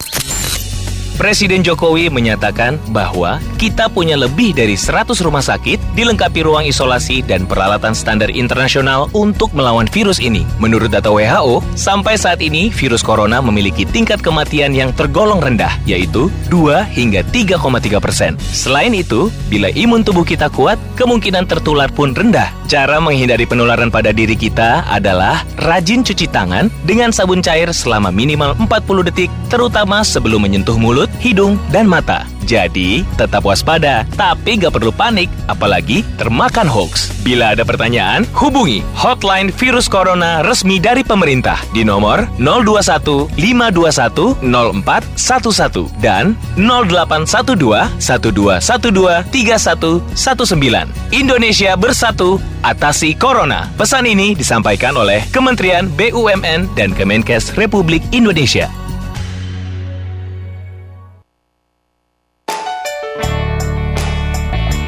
Presiden 1.16 1.64
Jokowi 1.64 2.12
menyatakan 2.12 2.76
bahwa 2.92 3.40
kita 3.56 3.88
punya 3.88 4.20
lebih 4.20 4.52
dari 4.52 4.76
100 4.76 5.16
rumah 5.24 5.40
sakit 5.40 5.96
dilengkapi 5.96 6.44
ruang 6.44 6.68
isolasi 6.68 7.24
dan 7.24 7.48
peralatan 7.48 7.96
standar 7.96 8.28
internasional 8.28 9.08
untuk 9.16 9.56
melawan 9.56 9.88
virus 9.88 10.20
ini. 10.20 10.44
Menurut 10.60 10.92
data 10.92 11.08
WHO, 11.08 11.64
sampai 11.80 12.20
saat 12.20 12.44
ini 12.44 12.68
virus 12.68 13.00
corona 13.00 13.40
memiliki 13.40 13.88
tingkat 13.88 14.20
kematian 14.20 14.76
yang 14.76 14.92
tergolong 14.92 15.40
rendah, 15.40 15.72
yaitu 15.88 16.28
2 16.52 16.84
hingga 16.84 17.24
3,3 17.32 18.04
persen. 18.04 18.36
Selain 18.52 18.92
itu, 18.92 19.32
bila 19.48 19.72
imun 19.72 20.04
tubuh 20.04 20.28
kita 20.28 20.52
kuat, 20.52 20.76
kemungkinan 21.00 21.48
tertular 21.48 21.88
pun 21.88 22.12
rendah. 22.12 22.52
Cara 22.68 23.00
menghindari 23.00 23.48
penularan 23.48 23.88
pada 23.88 24.12
diri 24.12 24.36
kita 24.36 24.84
adalah 24.90 25.48
rajin 25.64 26.04
cuci 26.04 26.28
tangan 26.28 26.68
dengan 26.84 27.16
sabun 27.16 27.40
cair 27.40 27.72
selama 27.72 28.12
minimal 28.12 28.58
40 28.58 29.08
detik, 29.08 29.32
terutama 29.48 30.04
sebelum 30.04 30.44
menyentuh 30.44 30.76
mulut, 30.76 31.05
hidung, 31.20 31.58
dan 31.70 31.90
mata. 31.90 32.26
Jadi, 32.46 33.02
tetap 33.18 33.42
waspada, 33.42 34.06
tapi 34.14 34.62
gak 34.62 34.78
perlu 34.78 34.94
panik, 34.94 35.34
apalagi 35.50 36.06
termakan 36.22 36.70
hoax. 36.70 37.10
Bila 37.26 37.58
ada 37.58 37.66
pertanyaan, 37.66 38.22
hubungi 38.38 38.86
hotline 38.94 39.50
virus 39.50 39.90
corona 39.90 40.46
resmi 40.46 40.78
dari 40.78 41.02
pemerintah 41.02 41.58
di 41.74 41.82
nomor 41.82 42.30
021 42.38 43.34
521 43.34 44.46
0411 44.46 45.90
dan 45.98 46.38
0812 46.54 47.98
1212 47.98 49.26
3119. 49.34 51.18
Indonesia 51.18 51.74
bersatu 51.74 52.38
atasi 52.62 53.18
corona. 53.18 53.74
Pesan 53.74 54.06
ini 54.06 54.38
disampaikan 54.38 54.94
oleh 54.94 55.26
Kementerian 55.34 55.90
BUMN 55.90 56.78
dan 56.78 56.94
Kemenkes 56.94 57.58
Republik 57.58 58.06
Indonesia. 58.14 58.85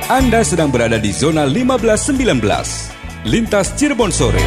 Anda 0.07 0.39
sedang 0.39 0.71
berada 0.71 0.95
di 0.95 1.11
zona 1.11 1.43
1519. 1.43 3.27
Lintas 3.27 3.75
Cirebon 3.75 4.07
sore. 4.07 4.39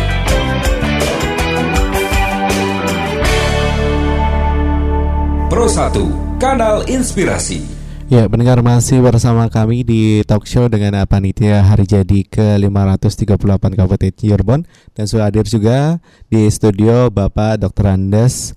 Pro 5.52 5.68
1, 5.68 6.40
Kanal 6.40 6.88
Inspirasi. 6.88 7.60
Ya, 8.08 8.24
pendengar 8.24 8.64
masih 8.64 9.04
bersama 9.04 9.52
kami 9.52 9.84
di 9.84 10.24
talk 10.24 10.48
show 10.48 10.64
dengan 10.72 11.04
panitia 11.04 11.60
hari 11.60 11.84
jadi 11.84 12.24
ke-538 12.24 13.60
Kabupaten 13.60 14.16
Cirebon 14.16 14.64
dan 14.96 15.04
sudah 15.04 15.28
hadir 15.28 15.44
juga 15.44 16.00
di 16.32 16.48
studio 16.48 17.12
Bapak 17.12 17.60
Dr. 17.60 18.00
Andes 18.00 18.56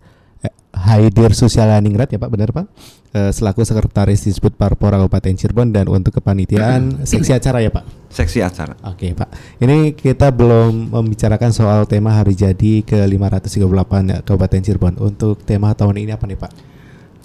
Haidir 0.84 1.32
Susialaningrat 1.32 2.12
ya 2.12 2.20
Pak, 2.20 2.28
benar 2.28 2.52
Pak? 2.52 2.66
Eh, 3.14 3.32
selaku 3.32 3.64
sekretaris 3.64 4.26
disebut 4.28 4.58
Parpora 4.60 5.00
Kabupaten 5.00 5.32
Cirebon 5.38 5.72
dan 5.72 5.88
untuk 5.88 6.20
kepanitiaan 6.20 6.98
seksi 7.12 7.32
acara 7.32 7.64
ya 7.64 7.72
Pak. 7.72 8.12
seksi 8.12 8.44
acara. 8.44 8.76
Oke 8.86 9.16
Pak, 9.16 9.58
ini 9.64 9.96
kita 9.96 10.30
belum 10.30 10.92
membicarakan 10.92 11.50
soal 11.50 11.88
tema 11.90 12.14
hari 12.14 12.36
jadi 12.38 12.84
ke-538 12.84 14.28
Kabupaten 14.28 14.62
Cirebon. 14.62 14.94
Untuk 15.00 15.42
tema 15.48 15.72
tahun 15.74 16.04
ini 16.04 16.12
apa 16.14 16.26
nih 16.28 16.38
Pak? 16.38 16.52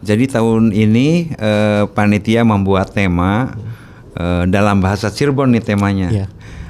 Jadi 0.07 0.25
tahun 0.31 0.71
ini 0.71 1.35
eh, 1.35 1.85
panitia 1.91 2.47
membuat 2.47 2.95
tema 2.95 3.59
eh, 4.15 4.45
dalam 4.47 4.79
bahasa 4.79 5.11
Cirebon 5.11 5.51
nih 5.51 5.65
temanya. 5.67 6.09
Iya. 6.15 6.27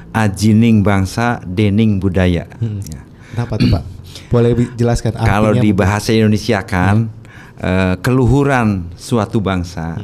Ajining 0.09 0.81
bangsa, 0.81 1.37
dening 1.45 2.01
budaya. 2.01 2.49
Hmm. 2.57 2.81
Ya. 2.89 3.05
Kenapa 3.35 3.61
tuh 3.61 3.69
Pak? 3.69 3.83
Boleh 4.29 4.53
jelaskan 4.77 5.17
Kalau 5.17 5.57
di 5.57 5.73
bahasa 5.73 6.13
Indonesia 6.13 6.61
kan 6.61 7.09
eh, 7.57 7.95
keluhuran 7.99 8.93
suatu 8.93 9.41
bangsa 9.41 9.97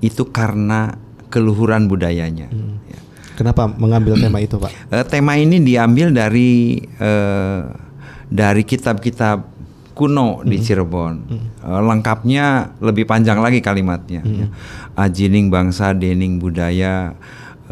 itu 0.00 0.28
karena 0.28 0.96
keluhuran 1.28 1.88
budayanya. 1.88 2.48
Ya. 2.88 2.98
Kenapa 3.36 3.68
mengambil 3.68 4.16
tema 4.24 4.40
itu 4.40 4.56
Pak? 4.56 4.72
Eh, 4.90 5.04
tema 5.06 5.36
ini 5.36 5.60
diambil 5.60 6.08
dari 6.10 6.80
eh, 6.80 7.62
dari 8.26 8.62
kitab-kitab 8.64 9.56
kuno 9.96 10.44
di 10.44 10.60
Cirebon. 10.60 11.14
Eh, 11.32 11.80
lengkapnya 11.80 12.76
lebih 12.84 13.08
panjang 13.08 13.40
lagi 13.40 13.64
kalimatnya. 13.64 14.20
ya. 14.24 14.46
Ajining 14.96 15.48
bangsa, 15.48 15.96
dening 15.96 16.36
budaya, 16.36 17.16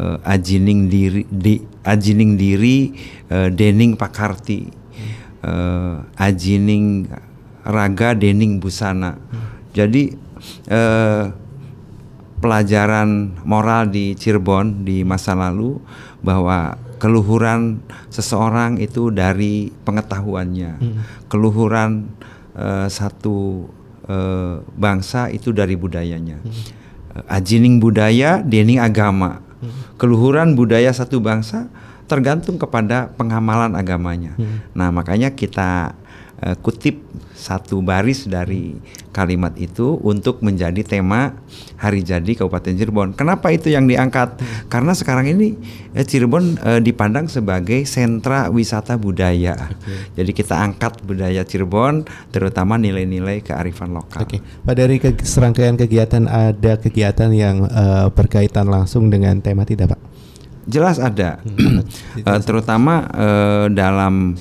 eh, 0.01 0.17
ajining 0.25 0.89
diri, 0.89 1.21
di, 1.29 1.61
ajining 1.85 2.33
diri, 2.33 2.93
eh, 3.29 3.49
dening 3.53 3.93
pakarti, 3.93 4.65
eh, 5.45 5.95
ajining 6.17 7.05
raga, 7.61 8.17
dening 8.17 8.57
busana. 8.57 9.17
Jadi 9.77 10.17
eh, 10.69 11.23
pelajaran 12.41 13.37
moral 13.45 13.89
di 13.89 14.13
Cirebon 14.17 14.85
di 14.85 15.01
masa 15.05 15.33
lalu 15.37 15.77
bahwa 16.21 16.77
keluhuran 16.97 17.81
seseorang 18.09 18.81
itu 18.81 19.11
dari 19.13 19.69
pengetahuannya, 19.85 20.81
keluhuran 21.29 22.09
eh, 22.57 22.87
satu 22.89 23.69
eh, 24.09 24.61
bangsa 24.77 25.29
itu 25.29 25.53
dari 25.53 25.77
budayanya. 25.77 26.41
Eh, 26.41 27.23
Ajining 27.31 27.79
budaya, 27.79 28.43
dening 28.43 28.79
agama. 28.81 29.39
Keluhuran 29.95 30.53
budaya 30.59 30.91
satu 30.91 31.23
bangsa 31.23 31.71
tergantung 32.05 32.61
kepada 32.61 33.09
pengamalan 33.13 33.73
agamanya. 33.73 34.33
Nah, 34.77 34.89
makanya 34.93 35.33
kita 35.33 35.93
eh, 36.41 36.57
kutip 36.61 37.01
satu 37.35 37.83
baris 37.83 38.25
dari 38.25 38.73
kalimat 39.11 39.53
itu 39.59 39.99
untuk 40.01 40.41
menjadi 40.41 40.81
tema 40.81 41.35
hari 41.77 42.01
jadi 42.01 42.25
Kabupaten 42.33 42.73
Cirebon. 42.73 43.09
Kenapa 43.13 43.51
itu 43.51 43.69
yang 43.69 43.85
diangkat? 43.85 44.41
Karena 44.71 44.95
sekarang 44.95 45.29
ini 45.29 45.53
eh, 45.93 46.01
Cirebon 46.07 46.57
eh, 46.63 46.81
dipandang 46.81 47.27
sebagai 47.27 47.83
sentra 47.85 48.47
wisata 48.49 48.95
budaya. 48.95 49.53
Jadi 50.17 50.31
kita 50.31 50.57
angkat 50.57 51.03
budaya 51.03 51.45
Cirebon, 51.45 52.07
terutama 52.31 52.79
nilai-nilai 52.79 53.43
kearifan 53.43 53.93
lokal. 53.93 54.25
Oke, 54.25 54.41
Pak 54.41 54.73
dari 54.73 54.97
ke 54.97 55.13
serangkaian 55.21 55.77
kegiatan 55.77 56.25
ada 56.25 56.79
kegiatan 56.79 57.29
yang 57.35 57.67
eh, 57.67 58.07
berkaitan 58.09 58.71
langsung 58.71 59.11
dengan 59.11 59.37
tema 59.43 59.67
tidak 59.67 59.93
Pak? 59.93 60.14
Jelas 60.65 60.97
ada, 60.97 61.39
Eh, 62.25 62.41
terutama 62.41 63.05
eh, 63.13 63.65
dalam 63.69 64.33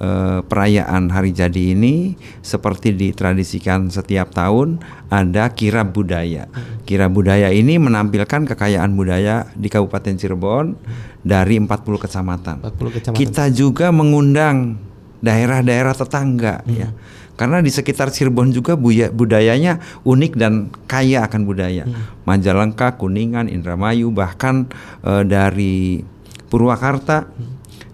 eh, 0.00 0.40
perayaan 0.40 1.12
hari 1.12 1.34
jadi 1.36 1.76
ini 1.76 2.16
seperti 2.40 2.94
ditradisikan 2.96 3.92
setiap 3.92 4.32
tahun 4.32 4.80
ada 5.12 5.52
kirab 5.52 5.92
budaya. 5.92 6.48
Kirab 6.88 7.12
budaya 7.12 7.52
ini 7.52 7.76
menampilkan 7.76 8.48
kekayaan 8.48 8.96
budaya 8.96 9.50
di 9.52 9.68
Kabupaten 9.68 10.16
Cirebon 10.16 10.78
dari 11.20 11.60
40 11.60 11.68
kecamatan. 11.84 12.56
40 12.64 12.96
kecamatan. 12.96 13.18
Kita 13.18 13.52
juga 13.52 13.92
mengundang 13.92 14.78
daerah-daerah 15.18 15.94
tetangga 15.98 16.62
ya. 16.70 16.94
Karena 17.38 17.62
di 17.62 17.70
sekitar 17.70 18.10
Cirebon 18.10 18.50
juga 18.50 18.74
buya- 18.74 19.14
budayanya 19.14 19.78
unik 20.02 20.32
dan 20.34 20.74
kaya 20.90 21.22
akan 21.22 21.46
budaya. 21.46 21.86
Majalengka, 22.26 22.98
Kuningan, 22.98 23.46
Indramayu, 23.46 24.10
bahkan 24.10 24.66
eh, 25.06 25.22
dari 25.22 26.02
Purwakarta, 26.50 27.30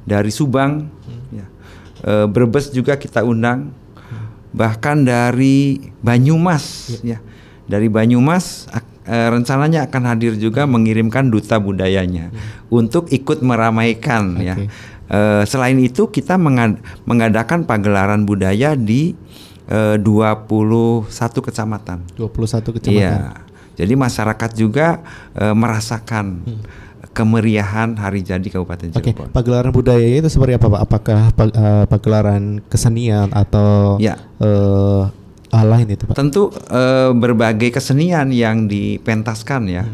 dari 0.09 0.33
Subang, 0.33 0.89
ya. 1.29 1.45
Eh, 2.01 2.27
Brebes 2.27 2.73
juga 2.73 2.97
kita 2.97 3.21
undang, 3.21 3.69
bahkan 4.51 5.05
dari 5.05 5.77
Banyumas, 6.01 6.97
ya. 7.05 7.21
Dari 7.69 7.93
Banyumas 7.93 8.65
eh, 9.05 9.29
rencananya 9.29 9.93
akan 9.93 10.03
hadir 10.09 10.41
juga 10.41 10.65
mengirimkan 10.65 11.29
duta 11.29 11.61
budayanya 11.61 12.33
untuk 12.73 13.13
ikut 13.13 13.45
meramaikan, 13.45 14.41
ya. 14.41 14.57
Oke. 14.57 14.73
Eh, 15.05 15.43
selain 15.45 15.77
itu 15.77 16.09
kita 16.09 16.41
mengad- 16.41 16.81
mengadakan 17.05 17.69
pagelaran 17.69 18.25
budaya 18.25 18.73
di 18.73 19.13
eh, 19.67 19.97
21 19.97 21.09
kecamatan. 21.41 21.99
21 22.15 22.71
kecamatan. 22.71 22.93
Iya. 22.93 23.17
Jadi 23.75 23.93
masyarakat 23.93 24.51
juga 24.53 25.03
eh, 25.33 25.51
merasakan 25.51 26.47
kemeriahan 27.11 27.95
hari 27.95 28.21
jadi 28.21 28.43
Kabupaten 28.43 28.91
Oke, 28.91 29.15
Cirebon. 29.15 29.31
pagelaran 29.31 29.71
budaya 29.71 30.03
itu 30.03 30.27
seperti 30.27 30.59
apa 30.59 30.67
Pak? 30.69 30.81
Apakah 30.83 31.21
pa- 31.31 31.55
eh, 31.55 31.85
pagelaran 31.87 32.59
kesenian 32.65 33.31
atau 33.31 33.99
Ya. 33.99 34.19
eh, 34.39 35.03
hal 35.51 35.67
lain 35.69 35.87
itu 35.89 36.05
Pak? 36.05 36.15
Tentu 36.15 36.51
eh, 36.51 37.11
berbagai 37.13 37.71
kesenian 37.73 38.31
yang 38.31 38.67
dipentaskan 38.67 39.63
ya, 39.69 39.87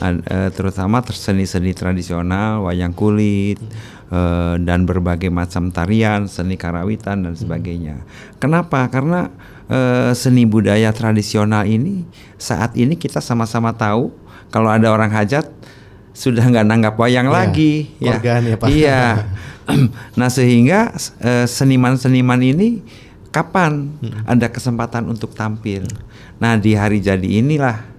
Ad- 0.00 0.24
eh, 0.24 0.48
terutama 0.56 1.04
ter- 1.04 1.12
seni-seni 1.12 1.76
tradisional, 1.76 2.64
wayang 2.64 2.96
kulit, 2.96 3.60
eh, 4.08 4.54
dan 4.64 4.88
berbagai 4.88 5.28
macam 5.28 5.68
tarian, 5.68 6.24
seni 6.24 6.56
karawitan 6.56 7.28
dan 7.28 7.36
sebagainya. 7.36 8.00
Kenapa? 8.40 8.88
Karena 8.88 9.28
eh, 9.70 10.10
seni 10.16 10.48
budaya 10.48 10.90
tradisional 10.90 11.62
ini 11.62 12.02
saat 12.34 12.74
ini 12.74 12.98
kita 12.98 13.22
sama-sama 13.22 13.70
tahu 13.70 14.10
kalau 14.50 14.66
ada 14.66 14.90
orang 14.90 15.14
hajat 15.14 15.46
sudah 16.10 16.42
nggak 16.42 16.66
nanggap 16.66 16.94
wayang 16.98 17.30
Ya, 17.30 17.32
lagi, 17.32 17.72
organ 18.02 18.42
ya, 18.42 18.56
Pak. 18.58 18.66
Iya. 18.66 19.02
nah 20.18 20.26
sehingga 20.26 20.90
eh, 21.22 21.46
seniman-seniman 21.46 22.42
ini 22.42 22.82
kapan 23.30 23.94
ada 24.26 24.50
kesempatan 24.50 25.06
untuk 25.06 25.30
tampil. 25.38 25.86
Nah 26.42 26.58
di 26.58 26.74
hari 26.74 26.98
jadi 26.98 27.22
inilah 27.38 27.89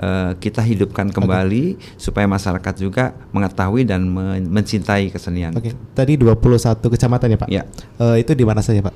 eh, 0.00 0.32
kita 0.40 0.64
hidupkan 0.64 1.12
kembali 1.12 1.76
supaya 2.00 2.24
masyarakat 2.24 2.74
juga 2.80 3.12
mengetahui 3.30 3.84
dan 3.84 4.08
men- 4.08 4.48
mencintai 4.48 5.12
kesenian. 5.12 5.52
Oke, 5.54 5.76
tadi 5.92 6.16
21 6.16 6.88
kecamatan 6.88 7.28
ya 7.30 7.38
Pak? 7.38 7.48
Ya. 7.52 7.62
Eh, 8.00 8.24
itu 8.24 8.32
di 8.32 8.44
mana 8.48 8.64
saja 8.64 8.80
Pak? 8.80 8.94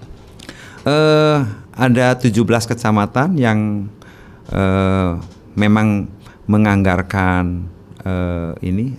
Eh, 0.84 1.38
ada 1.76 2.06
17 2.16 2.64
kecamatan 2.64 3.36
yang 3.36 3.88
eh, 4.52 5.12
memang 5.56 6.08
menganggarkan 6.44 7.68
eh, 8.04 8.52
ini 8.64 8.92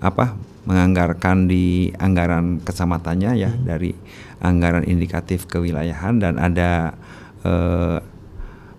apa 0.00 0.36
menganggarkan 0.66 1.46
di 1.46 1.94
anggaran 1.96 2.58
kecamatannya 2.60 3.32
ya 3.38 3.50
dari 3.54 3.94
anggaran 4.42 4.82
indikatif 4.84 5.46
kewilayahan 5.46 6.18
dan 6.18 6.40
ada 6.40 6.96
eh, 7.44 7.98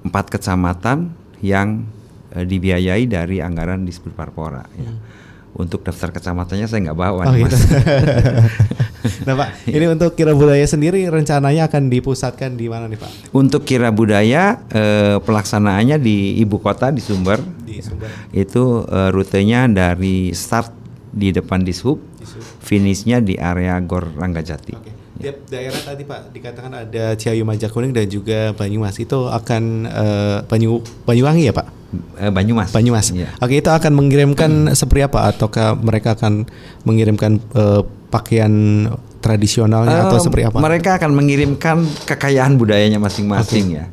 empat 0.03 0.25
kecamatan 0.33 1.13
yang 1.41 1.85
eh, 2.37 2.45
dibiayai 2.45 3.09
dari 3.09 3.41
anggaran 3.41 3.81
Disbud 3.83 4.13
Parpora 4.13 4.61
ya. 4.77 4.91
Untuk 5.57 5.81
daftar 5.81 6.13
kecamatannya 6.13 6.69
saya 6.69 6.85
nggak 6.85 6.99
bawa 7.01 7.25
Oh 7.25 7.33
nih, 7.33 7.49
gitu. 7.49 7.57
Mas. 7.57 7.65
nah 9.25 9.33
Pak, 9.33 9.65
ini 9.65 9.89
untuk 9.89 10.13
kira 10.13 10.37
budaya 10.37 10.61
sendiri 10.69 11.01
rencananya 11.09 11.65
akan 11.65 11.89
dipusatkan 11.89 12.53
di 12.53 12.69
mana 12.69 12.85
nih 12.85 13.01
Pak? 13.01 13.33
Untuk 13.33 13.65
kira 13.65 13.89
budaya 13.89 14.61
eh, 14.69 15.17
pelaksanaannya 15.17 15.97
di 15.97 16.37
ibu 16.37 16.61
kota 16.61 16.93
di 16.93 17.01
Sumber. 17.01 17.41
Di 17.65 17.81
Sumber. 17.81 18.05
Itu 18.29 18.85
eh, 18.85 19.09
rutenya 19.09 19.65
dari 19.65 20.29
start 20.37 20.69
di 21.09 21.33
depan 21.33 21.65
Dishub, 21.65 21.97
finishnya 22.61 23.17
di 23.17 23.33
area 23.33 23.81
Gor 23.81 24.13
Ranggajati. 24.13 24.73
Oke. 24.77 24.91
Tiap 25.17 25.49
daerah 25.49 25.81
tadi 25.81 26.05
Pak 26.05 26.29
dikatakan 26.29 26.73
ada 26.85 27.17
Ciayu 27.17 27.41
Majakuning 27.41 27.89
dan 27.89 28.05
juga 28.05 28.53
Banyumas 28.53 29.01
itu 29.01 29.25
akan 29.25 29.89
eh, 29.89 30.37
Banyu 30.45 30.85
Banyuwangi 31.09 31.49
ya 31.49 31.53
Pak? 31.57 31.76
Eh, 32.19 32.31
Banyumas. 32.31 32.69
Banyumas. 32.75 33.15
Iya. 33.15 33.31
Oke, 33.39 33.63
itu 33.63 33.69
akan 33.71 33.91
mengirimkan 33.95 34.75
seperti 34.75 35.07
apa 35.07 35.31
ataukah 35.31 35.79
mereka 35.79 36.19
akan 36.19 36.43
mengirimkan 36.83 37.39
eh, 37.55 37.81
pakaian 38.11 38.51
tradisionalnya 39.23 40.07
atau 40.07 40.19
Eh, 40.19 40.23
seperti 40.23 40.43
apa? 40.47 40.57
Mereka 40.59 40.99
akan 40.99 41.11
mengirimkan 41.15 41.77
kekayaan 42.05 42.59
budayanya 42.59 42.99
masing-masing 42.99 43.79
ya. 43.79 43.85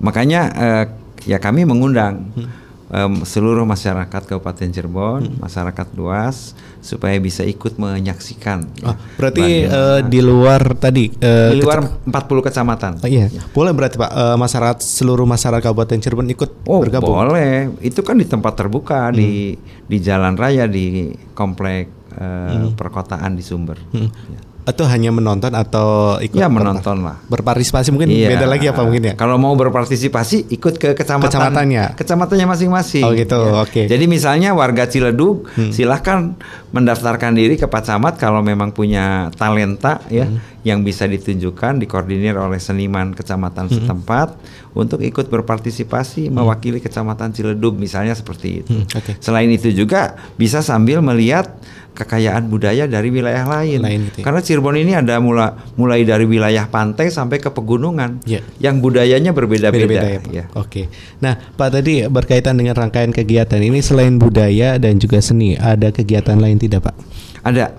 Makanya 0.00 0.40
eh, 0.54 0.84
ya 1.24 1.38
kami 1.40 1.64
mengundang 1.64 2.30
Hmm. 2.36 2.48
Em, 2.88 3.12
seluruh 3.22 3.64
masyarakat 3.64 4.22
Kabupaten 4.24 4.68
Cirebon, 4.68 5.38
masyarakat 5.38 5.86
luas 5.92 6.52
supaya 6.78 7.16
bisa 7.16 7.42
ikut 7.42 7.76
menyaksikan. 7.76 8.64
Ya, 8.76 8.96
berarti 9.14 9.44
eh, 9.62 10.00
di 10.02 10.20
luar 10.20 10.72
tadi 10.74 11.12
eh, 11.12 11.52
di 11.52 11.60
luar 11.60 11.82
kecam- 11.82 12.40
40 12.40 12.46
kecamatan. 12.46 12.92
Oh, 12.98 13.06
iya, 13.06 13.26
boleh 13.50 13.72
berarti 13.72 13.96
Pak 13.96 14.10
eh, 14.10 14.36
masyarakat 14.36 14.78
seluruh 14.80 15.24
masyarakat 15.24 15.62
Kabupaten 15.62 15.98
Cirebon 15.98 16.28
ikut 16.28 16.50
Oh 16.64 16.80
bergabung. 16.80 17.12
boleh, 17.14 17.76
itu 17.80 18.00
kan 18.00 18.14
di 18.14 18.24
tempat 18.24 18.54
terbuka 18.54 19.10
di 19.10 19.28
Hmm. 19.50 19.60
di 19.84 19.96
jalan 19.98 20.34
raya 20.34 20.64
di 20.64 21.08
komplek 21.32 21.88
eh, 22.10 22.72
perkotaan 22.72 23.32
di 23.32 23.42
Sumber. 23.42 23.76
Hmm. 23.90 24.08
Ya. 24.28 24.40
Atau 24.68 24.84
hanya 24.84 25.08
menonton 25.08 25.48
atau 25.56 26.20
ikut 26.20 26.36
Ya, 26.36 26.44
menonton 26.44 27.00
lah. 27.00 27.16
Berpartisipasi 27.24 27.88
mungkin 27.88 28.12
Iya. 28.12 28.36
beda 28.36 28.44
lagi 28.44 28.68
apa 28.68 28.84
mungkin 28.84 29.00
ya? 29.00 29.14
Kalau 29.16 29.40
mau 29.40 29.56
berpartisipasi 29.56 30.52
ikut 30.52 30.76
ke 30.76 30.92
kecamatan 30.92 31.24
Kecamatannya. 31.32 31.96
kecamatannya 31.96 32.46
masing-masing. 32.46 33.00
Oh, 33.00 33.16
gitu, 33.16 33.40
Ya. 33.40 33.64
oke. 33.64 33.82
Jadi 33.88 34.04
misalnya 34.04 34.52
warga 34.52 34.84
Ciledug 34.84 35.48
Hmm. 35.48 35.72
silahkan 35.72 36.36
mendaftarkan 36.68 37.32
diri 37.32 37.56
ke 37.56 37.64
Pak 37.64 37.80
Camat 37.82 38.20
kalau 38.20 38.44
memang 38.44 38.68
punya 38.70 39.32
talenta 39.32 40.04
ya 40.06 40.28
Hmm. 40.28 40.36
yang 40.60 40.84
bisa 40.84 41.08
ditunjukkan 41.08 41.80
dikoordinir 41.80 42.36
oleh 42.36 42.60
seniman 42.60 43.16
kecamatan 43.16 43.72
Hmm. 43.72 43.74
setempat 43.80 44.36
untuk 44.74 45.00
ikut 45.00 45.32
berpartisipasi 45.32 46.28
mewakili 46.28 46.76
kecamatan 46.76 47.32
Ciledug 47.32 47.72
misalnya 47.74 48.12
seperti 48.12 48.60
itu. 48.60 48.72
Hmm, 48.74 48.84
oke. 48.84 49.16
Selain 49.18 49.48
itu 49.48 49.72
juga 49.72 50.12
bisa 50.36 50.60
sambil 50.60 51.00
melihat 51.00 51.56
kekayaan 51.98 52.46
budaya 52.46 52.86
dari 52.86 53.10
wilayah 53.10 53.42
lain. 53.42 53.82
Lain 53.82 54.00
gitu 54.06 54.22
ya. 54.22 54.24
Karena 54.24 54.38
Cirebon 54.38 54.78
ini 54.78 54.94
ada 54.94 55.18
mula, 55.18 55.58
mulai 55.74 56.06
dari 56.06 56.22
wilayah 56.22 56.70
pantai 56.70 57.10
sampai 57.10 57.42
ke 57.42 57.50
pegunungan 57.50 58.22
Iya. 58.22 58.46
yang 58.62 58.78
budayanya 58.78 59.34
berbeda-beda. 59.34 59.82
Beda-beda 59.82 60.06
ya, 60.06 60.20
ya. 60.30 60.44
Oke. 60.54 60.86
Nah, 61.18 61.34
Pak 61.34 61.68
tadi 61.74 62.06
berkaitan 62.06 62.54
dengan 62.54 62.78
rangkaian 62.78 63.10
kegiatan 63.10 63.58
ini 63.58 63.82
selain 63.82 64.14
budaya 64.14 64.78
dan 64.78 64.96
juga 64.96 65.18
seni, 65.18 65.58
ada 65.58 65.90
kegiatan 65.90 66.38
lain 66.38 66.62
tidak, 66.62 66.86
Pak? 66.86 66.94
Ada 67.42 67.74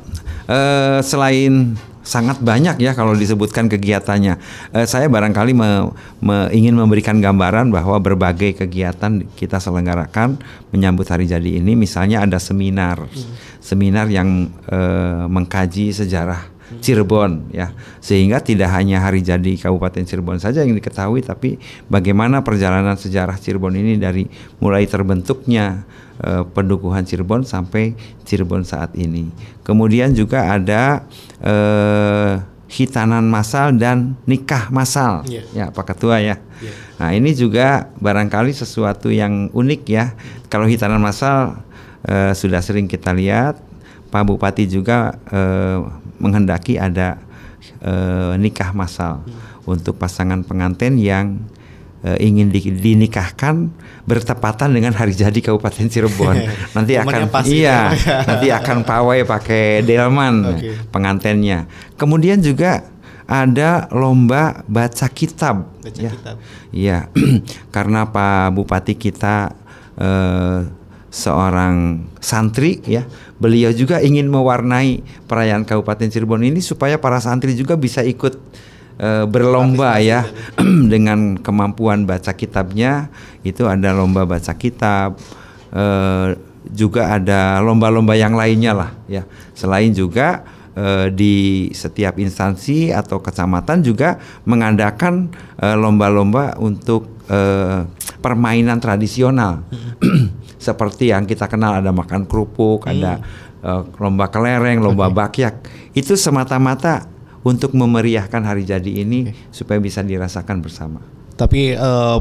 eh, 0.49 0.99
selain 0.99 1.79
sangat 1.99 2.41
banyak 2.41 2.82
ya 2.82 2.97
kalau 2.97 3.13
disebutkan 3.13 3.69
kegiatannya. 3.69 4.34
Eh, 4.73 4.88
saya 4.89 5.05
barangkali 5.05 5.53
me- 5.53 5.93
me- 6.19 6.49
ingin 6.49 6.73
memberikan 6.73 7.21
gambaran 7.21 7.69
bahwa 7.69 8.01
berbagai 8.01 8.58
kegiatan 8.58 9.21
kita 9.38 9.62
selenggarakan 9.62 10.41
menyambut 10.73 11.05
hari 11.05 11.29
jadi 11.29 11.62
ini. 11.62 11.77
Misalnya 11.77 12.25
ada 12.25 12.41
seminar, 12.41 13.05
seminar 13.59 14.07
yang 14.07 14.49
eh, 14.67 15.23
mengkaji 15.27 15.91
sejarah 15.91 16.59
Cirebon 16.69 17.49
ya 17.49 17.73
sehingga 17.97 18.37
tidak 18.45 18.69
hanya 18.77 19.01
hari 19.01 19.25
jadi 19.25 19.57
Kabupaten 19.57 20.05
Cirebon 20.05 20.37
saja 20.37 20.61
yang 20.61 20.77
diketahui 20.77 21.25
tapi 21.25 21.57
bagaimana 21.89 22.45
perjalanan 22.45 22.93
sejarah 22.93 23.41
Cirebon 23.41 23.73
ini 23.73 23.97
dari 23.97 24.29
mulai 24.61 24.85
terbentuknya 24.85 25.83
eh, 26.21 26.45
pendukuhan 26.45 27.09
Cirebon 27.09 27.41
sampai 27.41 27.97
Cirebon 28.21 28.61
saat 28.61 28.93
ini 28.93 29.33
kemudian 29.65 30.13
juga 30.13 30.45
ada 30.45 31.09
eh, 31.41 32.37
hitanan 32.69 33.25
massal 33.25 33.73
dan 33.75 34.13
nikah 34.29 34.69
massal. 34.69 35.25
Iya. 35.25 35.43
Ya, 35.57 35.65
Pak 35.73 35.97
Ketua 35.97 36.21
ya. 36.21 36.37
Iya. 36.61 36.73
Nah, 37.01 37.09
ini 37.17 37.33
juga 37.33 37.89
barangkali 37.97 38.53
sesuatu 38.53 39.09
yang 39.09 39.49
unik 39.49 39.81
ya. 39.89 40.13
Kalau 40.53 40.69
hitanan 40.69 41.01
massal 41.01 41.65
eh, 42.07 42.31
sudah 42.35 42.62
sering 42.63 42.88
kita 42.88 43.12
lihat, 43.12 43.59
Pak 44.09 44.23
Bupati 44.25 44.65
juga 44.65 45.17
eh, 45.29 45.79
menghendaki 46.19 46.79
ada 46.79 47.19
eh, 47.81 48.33
nikah 48.39 48.71
massal 48.75 49.23
untuk 49.69 50.01
pasangan 50.01 50.41
pengantin 50.41 50.97
yang 50.97 51.39
eh, 52.03 52.17
ingin 52.23 52.49
di- 52.49 52.73
dinikahkan 52.73 53.69
bertepatan 54.07 54.73
dengan 54.73 54.95
hari 54.95 55.13
jadi 55.13 55.35
Kabupaten 55.38 55.88
Cirebon. 55.88 56.38
nanti 56.75 56.97
akan 56.97 57.29
iya, 57.45 57.93
ya. 57.93 58.17
nanti 58.27 58.47
akan 58.49 58.77
pawai 58.88 59.23
pakai 59.27 59.85
delman 59.85 60.57
Oke. 60.57 60.73
pengantennya. 60.89 61.69
Kemudian 61.99 62.41
juga 62.41 62.88
ada 63.29 63.85
lomba 63.93 64.65
baca 64.65 65.05
kitab. 65.13 65.69
Baca 65.85 65.99
ya. 66.01 66.12
kitab. 66.12 66.35
Iya, 66.73 66.99
karena 67.75 68.09
Pak 68.09 68.57
Bupati 68.57 68.97
kita 68.97 69.53
eh, 70.01 70.78
seorang 71.09 72.05
santri 72.21 72.81
ya, 72.85 73.05
beliau 73.41 73.73
juga 73.73 73.97
ingin 73.99 74.29
mewarnai 74.29 75.01
perayaan 75.25 75.65
Kabupaten 75.65 76.09
Cirebon 76.09 76.45
ini 76.45 76.61
supaya 76.61 77.01
para 77.01 77.17
santri 77.17 77.57
juga 77.57 77.73
bisa 77.75 78.05
ikut 78.05 78.37
eh, 79.01 79.25
berlomba 79.25 79.97
ya 79.97 80.25
dengan 80.93 81.37
kemampuan 81.41 82.05
baca 82.05 82.33
kitabnya. 82.37 83.09
Itu 83.41 83.65
ada 83.65 83.89
lomba 83.91 84.29
baca 84.29 84.53
kitab, 84.53 85.17
eh, 85.73 86.37
juga 86.69 87.17
ada 87.17 87.57
lomba-lomba 87.65 88.13
yang 88.13 88.37
lainnya 88.37 88.77
lah 88.77 88.91
ya. 89.09 89.25
Selain 89.57 89.89
juga 89.89 90.45
eh, 90.77 91.09
di 91.09 91.67
setiap 91.73 92.21
instansi 92.21 92.93
atau 92.93 93.17
kecamatan 93.17 93.81
juga 93.81 94.21
mengadakan 94.45 95.33
lomba-lomba 95.59 96.55
untuk 96.61 97.19
permainan 98.25 98.81
tradisional 98.81 99.61
seperti 100.59 101.15
yang 101.15 101.23
kita 101.23 101.47
kenal 101.47 101.79
ada 101.79 101.89
makan 101.95 102.27
kerupuk, 102.27 102.85
ada 102.85 103.23
eh, 103.63 103.81
lomba 103.97 104.27
kelereng, 104.27 104.83
lomba 104.83 105.07
bakyak. 105.07 105.65
Itu 105.95 106.19
semata-mata 106.19 107.07
untuk 107.41 107.71
memeriahkan 107.71 108.43
hari 108.43 108.67
jadi 108.67 109.07
ini 109.07 109.31
supaya 109.49 109.79
bisa 109.79 110.03
dirasakan 110.03 110.59
bersama. 110.59 110.99
Tapi 111.39 111.71
eh, 111.71 112.17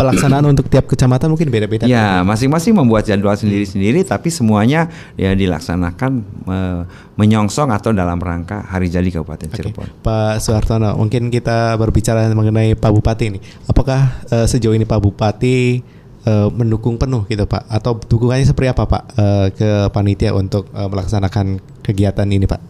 pelaksanaan 0.00 0.48
untuk 0.48 0.72
tiap 0.72 0.88
kecamatan 0.88 1.28
mungkin 1.28 1.52
beda-beda. 1.52 1.84
Ya, 1.84 2.24
masing-masing 2.24 2.72
membuat 2.72 3.04
jadwal 3.04 3.36
sendiri-sendiri, 3.36 4.00
tapi 4.00 4.32
semuanya 4.32 4.88
ya 5.12 5.36
dilaksanakan 5.36 6.12
eh, 6.48 6.80
menyongsong 7.20 7.68
atau 7.68 7.92
dalam 7.92 8.16
rangka 8.16 8.64
Hari 8.64 8.88
Jadi 8.88 9.12
Kabupaten 9.12 9.52
Oke, 9.52 9.56
Cirebon. 9.60 9.88
Pak 10.00 10.40
Suhartono, 10.40 10.96
mungkin 10.96 11.28
kita 11.28 11.76
berbicara 11.76 12.32
mengenai 12.32 12.72
Pak 12.72 12.90
Bupati 12.96 13.24
ini. 13.28 13.38
Apakah 13.68 14.24
eh, 14.32 14.48
sejauh 14.48 14.72
ini 14.72 14.88
Pak 14.88 15.00
Bupati 15.04 15.84
eh, 16.26 16.48
mendukung 16.50 16.98
penuh 16.98 17.26
gitu 17.26 17.44
Pak? 17.46 17.68
Atau 17.68 17.98
dukungannya 17.98 18.46
seperti 18.46 18.72
apa 18.72 18.84
Pak 18.86 19.02
eh, 19.16 19.46
ke 19.54 19.70
panitia 19.90 20.34
untuk 20.34 20.68
eh, 20.72 20.88
melaksanakan 20.88 21.62
kegiatan 21.82 22.26
ini 22.26 22.46
Pak? 22.46 22.60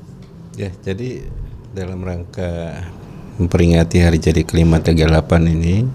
Ya, 0.56 0.68
jadi 0.84 1.24
dalam 1.72 2.04
rangka 2.04 2.84
memperingati 3.40 4.04
hari 4.04 4.20
jadi 4.20 4.44
kelima 4.44 4.76
38 4.84 5.08
ini 5.48 5.88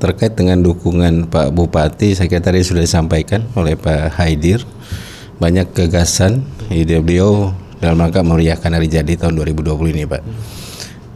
terkait 0.00 0.34
dengan 0.34 0.58
dukungan 0.64 1.30
Pak 1.30 1.54
Bupati 1.54 2.16
saya 2.16 2.26
kira 2.26 2.42
tadi 2.42 2.64
sudah 2.64 2.82
disampaikan 2.82 3.46
oleh 3.54 3.78
Pak 3.78 4.18
Haidir 4.18 4.64
banyak 5.38 5.70
gagasan 5.72 6.42
ide 6.68 6.98
beliau 7.00 7.54
dalam 7.80 7.96
rangka 7.96 8.20
meriahkan 8.20 8.76
hari 8.76 8.92
jadi 8.92 9.16
tahun 9.16 9.40
2020 9.40 9.96
ini 9.96 10.04
Pak. 10.04 10.22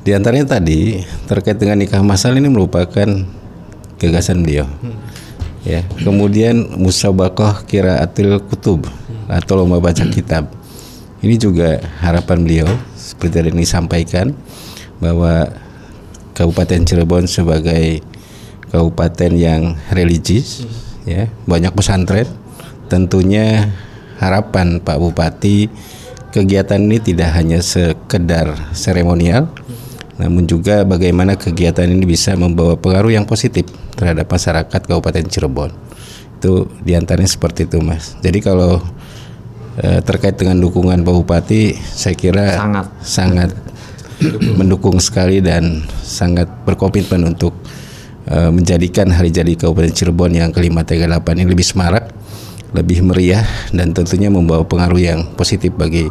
Di 0.04 0.16
antaranya 0.16 0.56
tadi 0.56 1.00
terkait 1.28 1.60
dengan 1.60 1.80
nikah 1.80 2.00
masal 2.00 2.36
ini 2.36 2.48
merupakan 2.48 3.08
gagasan 3.98 4.42
beliau. 4.42 4.66
Ya, 5.64 5.80
kemudian 6.04 6.76
musabakoh 6.76 7.64
kiraatil 7.64 8.36
kutub 8.44 8.84
atau 9.26 9.56
lomba 9.56 9.80
baca 9.80 10.04
kitab. 10.12 10.52
Ini 11.24 11.40
juga 11.40 11.80
harapan 12.04 12.44
beliau 12.44 12.68
seperti 12.92 13.40
yang 13.40 13.56
disampaikan 13.56 14.36
bahwa 15.00 15.48
Kabupaten 16.36 16.84
Cirebon 16.84 17.24
sebagai 17.24 18.04
kabupaten 18.68 19.32
yang 19.32 19.78
religius 19.88 20.68
ya, 21.08 21.30
banyak 21.48 21.72
pesantren. 21.72 22.28
Tentunya 22.92 23.72
harapan 24.20 24.84
Pak 24.84 25.00
Bupati 25.00 25.72
kegiatan 26.34 26.82
ini 26.82 26.98
tidak 27.00 27.30
hanya 27.38 27.62
sekedar 27.64 28.74
seremonial 28.74 29.48
namun 30.14 30.46
juga 30.46 30.86
bagaimana 30.86 31.34
kegiatan 31.34 31.90
ini 31.90 32.06
bisa 32.06 32.38
membawa 32.38 32.78
pengaruh 32.78 33.10
yang 33.10 33.26
positif 33.26 33.66
terhadap 33.94 34.26
masyarakat 34.26 34.80
Kabupaten 34.84 35.24
Cirebon. 35.26 35.70
Itu 36.38 36.68
di 36.82 36.92
antaranya 36.98 37.30
seperti 37.30 37.66
itu, 37.70 37.80
Mas. 37.80 38.18
Jadi 38.20 38.38
kalau 38.44 38.82
eh, 39.80 40.00
terkait 40.04 40.36
dengan 40.36 40.60
dukungan 40.60 41.00
Pak 41.02 41.14
Bupati, 41.14 41.74
saya 41.78 42.14
kira 42.18 42.58
Sangat. 42.58 42.86
sangat 43.00 43.50
mendukung 44.58 45.02
sekali 45.02 45.42
dan 45.42 45.82
sangat 46.02 46.46
berkomitmen 46.62 47.34
untuk 47.34 47.54
eh, 48.28 48.50
menjadikan 48.50 49.10
hari 49.10 49.34
jadi 49.34 49.54
Kabupaten 49.56 49.94
Cirebon 49.94 50.32
yang 50.34 50.50
ke-538 50.54 51.26
ini 51.40 51.50
lebih 51.50 51.66
semarak, 51.66 52.10
lebih 52.74 53.02
meriah 53.06 53.46
dan 53.70 53.94
tentunya 53.94 54.30
membawa 54.30 54.62
pengaruh 54.66 55.00
yang 55.00 55.20
positif 55.34 55.74
bagi 55.74 56.10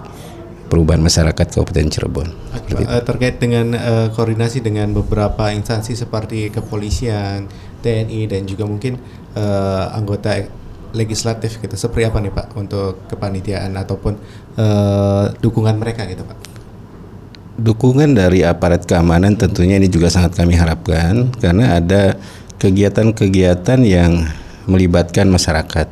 perubahan 0.73 1.05
masyarakat 1.05 1.47
Kabupaten 1.53 1.87
Cirebon. 1.93 2.27
Eh, 2.73 3.03
terkait 3.05 3.37
dengan 3.37 3.77
eh, 3.77 4.07
koordinasi 4.09 4.65
dengan 4.65 4.89
beberapa 4.97 5.53
instansi 5.53 5.93
seperti 5.93 6.49
kepolisian, 6.49 7.45
TNI 7.83 8.31
dan 8.31 8.47
juga 8.47 8.63
mungkin 8.63 8.95
eh, 9.35 9.85
anggota 9.91 10.39
legislatif 10.95 11.59
gitu. 11.59 11.75
Seperti 11.75 12.07
apa 12.07 12.23
nih 12.23 12.31
Pak 12.31 12.47
untuk 12.55 13.03
kepanitiaan 13.11 13.75
ataupun 13.75 14.13
eh, 14.55 15.25
dukungan 15.43 15.75
mereka 15.75 16.07
gitu 16.07 16.23
Pak? 16.23 16.37
Dukungan 17.53 18.17
dari 18.17 18.41
aparat 18.41 18.87
keamanan 18.87 19.37
tentunya 19.37 19.77
ini 19.77 19.85
juga 19.91 20.09
sangat 20.09 20.33
kami 20.33 20.57
harapkan 20.57 21.29
karena 21.37 21.77
ada 21.77 22.17
kegiatan-kegiatan 22.57 23.79
yang 23.83 24.25
melibatkan 24.65 25.29
masyarakat. 25.29 25.85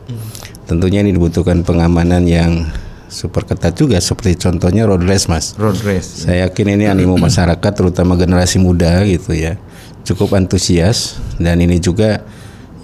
Tentunya 0.66 1.04
ini 1.04 1.12
dibutuhkan 1.12 1.62
pengamanan 1.68 2.24
yang 2.26 2.66
super 3.12 3.44
ketat 3.44 3.76
juga 3.76 4.00
seperti 4.00 4.40
contohnya 4.40 4.88
road 4.88 5.04
race 5.04 5.28
Mas. 5.28 5.54
Road 5.60 5.78
race. 5.84 6.26
Saya 6.26 6.48
yakin 6.48 6.80
ini 6.80 6.88
animo 6.88 7.20
masyarakat 7.20 7.72
terutama 7.76 8.16
generasi 8.16 8.58
muda 8.58 9.04
gitu 9.04 9.36
ya 9.36 9.60
cukup 10.06 10.38
antusias 10.38 11.22
dan 11.38 11.62
ini 11.62 11.78
juga 11.78 12.26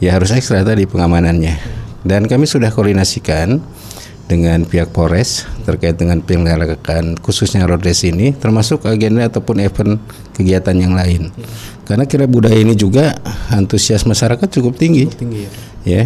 ya 0.02 0.18
harus 0.18 0.34
ekstra 0.34 0.62
tadi 0.62 0.86
pengamanannya. 0.86 1.56
Dan 2.08 2.30
kami 2.30 2.48
sudah 2.48 2.72
koordinasikan 2.72 3.60
dengan 4.28 4.68
pihak 4.68 4.92
Polres 4.92 5.48
terkait 5.64 5.96
dengan 5.96 6.20
penyelenggaraan 6.20 7.16
khususnya 7.24 7.64
road 7.64 7.84
race 7.84 8.04
ini 8.04 8.36
termasuk 8.36 8.84
agenda 8.84 9.24
ataupun 9.28 9.64
event 9.64 10.00
kegiatan 10.36 10.76
yang 10.76 10.94
lain. 10.96 11.32
Karena 11.88 12.04
kira 12.04 12.28
budaya 12.28 12.60
ini 12.60 12.76
juga 12.76 13.16
antusias 13.48 14.04
masyarakat 14.04 14.48
cukup 14.52 14.76
tinggi 14.76 15.08
Tinggi 15.08 15.48
ya. 15.48 15.52
ya 15.88 16.04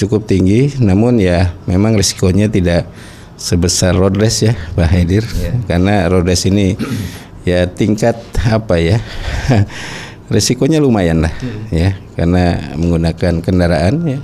cukup 0.00 0.24
tinggi 0.24 0.80
namun 0.80 1.20
ya 1.20 1.54
memang 1.68 1.92
risikonya 1.92 2.48
tidak 2.48 2.88
sebesar 3.36 3.92
road 3.92 4.16
race 4.16 4.48
ya 4.48 4.56
Pak 4.72 4.88
Haidir 4.88 5.24
karena 5.68 6.08
road 6.08 6.24
race 6.24 6.48
ini 6.48 6.72
ya 7.44 7.68
tingkat 7.68 8.16
apa 8.48 8.80
ya 8.80 8.96
risikonya 10.30 10.78
lumayan 10.78 11.26
lah 11.26 11.34
ya 11.68 11.98
karena 12.14 12.74
menggunakan 12.78 13.42
kendaraan 13.42 13.94
ya 14.06 14.20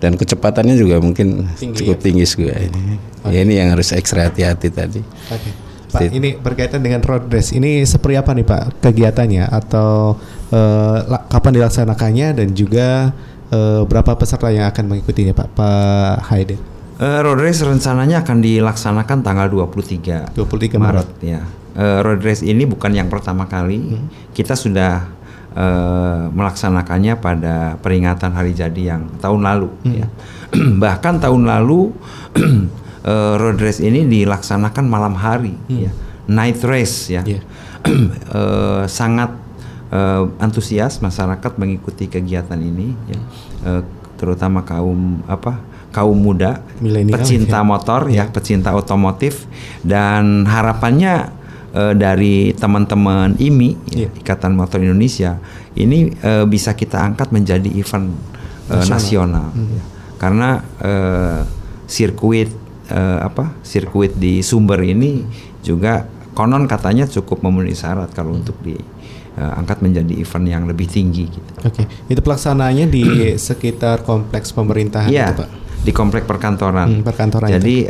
dan 0.00 0.16
kecepatannya 0.16 0.80
juga 0.80 0.96
mungkin 0.98 1.44
Tinggi, 1.54 1.76
cukup 1.84 2.00
tinggi 2.00 2.24
juga 2.24 2.56
ini 2.56 2.96
ya 3.28 3.40
ini 3.44 3.54
yang 3.60 3.76
harus 3.76 3.92
ekstra 3.92 4.32
hati-hati 4.32 4.72
tadi 4.72 5.00
Oke. 5.28 5.50
Pak, 5.90 6.06
ini 6.06 6.38
berkaitan 6.38 6.86
dengan 6.86 7.02
road 7.02 7.26
race. 7.34 7.50
Ini 7.50 7.82
seperti 7.82 8.14
apa 8.14 8.30
nih 8.30 8.46
Pak 8.46 8.78
kegiatannya 8.78 9.42
atau 9.50 10.14
eh, 10.54 10.98
la- 11.02 11.26
kapan 11.26 11.58
dilaksanakannya 11.58 12.38
dan 12.38 12.48
juga 12.54 13.10
eh, 13.50 13.82
berapa 13.82 14.14
peserta 14.14 14.54
yang 14.54 14.70
akan 14.70 14.86
mengikutinya 14.86 15.34
Pak? 15.34 15.48
Pak 15.50 16.30
Haidir. 16.30 16.62
Eh, 16.94 17.18
road 17.26 17.42
race 17.42 17.66
rencananya 17.66 18.22
akan 18.22 18.38
dilaksanakan 18.38 19.18
tanggal 19.26 19.50
23 19.50 20.30
23 20.38 20.78
Maret 20.78 21.08
ya. 21.26 21.42
Eh, 21.74 21.98
road 22.06 22.22
race 22.22 22.46
ini 22.46 22.70
bukan 22.70 22.94
yang 22.94 23.10
pertama 23.10 23.50
kali. 23.50 23.98
Kita 24.30 24.54
sudah 24.54 25.10
eh, 25.54 26.22
melaksanakannya 26.30 27.14
pada 27.18 27.76
peringatan 27.80 28.30
hari 28.34 28.54
jadi 28.54 28.96
yang 28.96 29.02
tahun 29.18 29.42
lalu 29.42 29.68
ya. 29.86 30.06
Bahkan 30.82 31.22
tahun 31.22 31.42
lalu 31.46 31.90
eh, 33.10 33.34
road 33.38 33.58
race 33.58 33.82
ini 33.82 34.06
dilaksanakan 34.06 34.84
malam 34.86 35.14
hari 35.18 35.54
ya. 35.70 35.90
Night 36.30 36.62
race 36.62 37.10
ya. 37.10 37.22
Iya. 37.26 37.42
Eh, 38.30 38.84
sangat 38.86 39.32
eh, 39.88 40.24
antusias 40.38 41.00
masyarakat 41.00 41.56
mengikuti 41.56 42.06
kegiatan 42.06 42.60
ini 42.60 42.92
ya. 43.08 43.20
Eh, 43.66 43.82
terutama 44.20 44.60
kaum 44.62 45.24
apa? 45.24 45.70
kaum 45.90 46.14
muda, 46.14 46.62
Milenial, 46.78 47.18
pecinta 47.18 47.60
ya. 47.60 47.66
motor 47.66 48.00
ya, 48.10 48.30
pecinta 48.30 48.70
otomotif 48.78 49.46
dan 49.82 50.46
harapannya 50.46 51.34
eh, 51.72 51.94
dari 51.94 52.50
teman-teman 52.52 53.34
IMI 53.36 53.70
Iya. 53.90 54.08
Ikatan 54.14 54.54
Motor 54.54 54.82
Indonesia 54.82 55.38
ini 55.74 56.10
eh, 56.14 56.44
bisa 56.44 56.74
kita 56.74 56.98
angkat 57.00 57.30
menjadi 57.30 57.70
event 57.72 58.10
eh, 58.68 58.84
nasional, 58.86 59.50
ya. 59.54 59.82
karena 60.16 60.48
eh, 60.78 61.40
sirkuit 61.86 62.50
eh, 62.88 63.18
apa 63.20 63.54
sirkuit 63.62 64.14
di 64.14 64.42
Sumber 64.42 64.78
ini 64.80 65.22
juga 65.60 66.06
konon 66.32 66.64
katanya 66.64 67.04
cukup 67.04 67.42
memenuhi 67.42 67.74
syarat 67.74 68.14
kalau 68.14 68.32
untuk 68.32 68.54
diangkat 68.62 69.78
menjadi 69.82 70.14
event 70.16 70.46
yang 70.46 70.64
lebih 70.64 70.86
tinggi 70.86 71.26
gitu. 71.26 71.52
Oke, 71.66 71.84
itu 72.06 72.20
pelaksanaannya 72.22 72.86
di 72.86 73.04
sekitar 73.50 74.06
kompleks 74.06 74.54
pemerintahan 74.54 75.10
Iya, 75.10 75.26
itu, 75.30 75.42
Pak. 75.42 75.48
di 75.80 75.92
komplek 75.92 76.24
perkantoran. 76.24 76.86
Hmm, 76.88 77.02
perkantoran 77.02 77.48
Jadi 77.50 77.84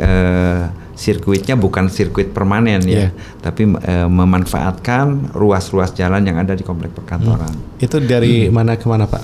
sirkuitnya 1.01 1.55
bukan 1.55 1.89
sirkuit 1.89 2.29
permanen 2.29 2.77
ya, 2.83 3.09
Iya. 3.09 3.09
tapi 3.39 3.65
eh, 3.65 4.05
memanfaatkan 4.05 5.33
ruas-ruas 5.33 5.91
jalan 5.91 6.21
yang 6.21 6.37
ada 6.37 6.53
di 6.53 6.61
komplek 6.61 6.93
perkantoran. 6.93 7.49
Itu 7.75 7.97
dari 7.99 8.45
mana 8.47 8.77
ke 8.77 8.85
mana, 8.85 9.05
Pak? 9.05 9.21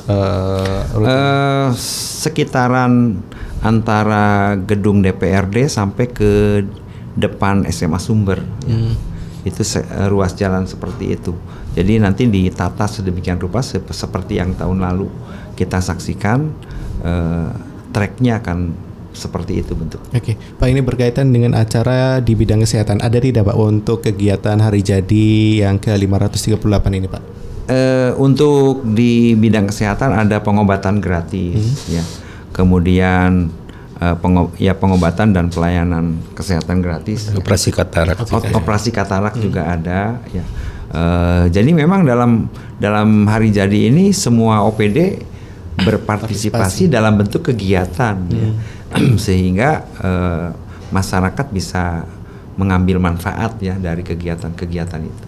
Rute- 0.89 1.05
Eh, 1.07 1.67
sekitaran 1.77 3.21
antara 3.59 4.25
gedung 4.59 4.99
DPRD 4.99 5.65
sampai 5.67 6.05
ke 6.07 6.65
depan 7.13 7.65
SMA 7.67 7.97
Sumber. 7.97 8.41
ya. 8.63 8.93
Itu 9.43 9.61
se- 9.61 9.81
eh, 9.81 10.07
ruas 10.07 10.33
jalan 10.33 10.65
seperti 10.65 11.13
itu. 11.13 11.37
Jadi 11.71 11.97
nanti 11.97 12.25
ditata 12.25 12.83
sedemikian 12.83 13.37
rupa 13.37 13.61
sep- 13.61 13.85
seperti 13.87 14.35
yang 14.35 14.53
tahun 14.53 14.81
lalu 14.81 15.07
kita 15.53 15.77
saksikan 15.77 16.49
eh, 16.99 17.49
treknya 17.89 18.41
akan 18.41 18.86
seperti 19.17 19.59
itu 19.59 19.73
bentuk. 19.73 19.97
Oke, 20.07 20.33
Pak 20.37 20.67
ini 20.67 20.79
berkaitan 20.79 21.27
dengan 21.27 21.51
acara 21.53 22.17
di 22.19 22.31
bidang 22.31 22.61
kesehatan. 22.61 22.99
Ada 22.99 23.17
tidak 23.17 23.43
Pak 23.43 23.57
untuk 23.57 23.99
kegiatan 23.99 24.57
hari 24.57 24.79
jadi 24.79 25.27
yang 25.59 25.75
ke 25.75 25.91
538 25.91 26.61
ini 26.93 27.07
Pak? 27.07 27.23
Eh, 27.67 28.11
untuk 28.15 28.85
di 28.87 29.33
bidang 29.33 29.67
kesehatan 29.67 30.13
ada 30.13 30.39
pengobatan 30.39 30.97
gratis 30.97 31.83
ya. 31.87 31.99
Kemudian 32.51 33.51
eh, 33.95 34.15
pengo- 34.17 34.53
ya 34.55 34.71
pengobatan 34.71 35.29
dan 35.29 35.47
pelayanan 35.47 36.17
kesehatan 36.31 36.79
gratis. 36.79 37.29
Operasi 37.33 37.69
katarak. 37.69 38.17
O- 38.23 38.55
Operasi 38.55 38.89
katarak 38.89 39.35
juga 39.37 39.67
ada 39.69 40.21
ya. 40.29 40.45
Eh, 40.87 41.43
jadi 41.49 41.69
memang 41.69 42.01
dalam 42.01 42.47
dalam 42.77 43.25
hari 43.25 43.51
jadi 43.51 43.91
ini 43.91 44.09
semua 44.09 44.63
OPD 44.63 45.19
berpartisipasi 45.77 46.89
dalam 46.89 47.21
bentuk 47.21 47.53
kegiatan 47.53 48.15
ya. 48.29 48.49
sehingga 49.25 49.85
eh, 50.01 50.47
masyarakat 50.89 51.47
bisa 51.53 52.07
mengambil 52.57 52.97
manfaat 52.97 53.53
ya 53.61 53.77
dari 53.77 54.01
kegiatan-kegiatan 54.01 55.01
itu. 55.05 55.23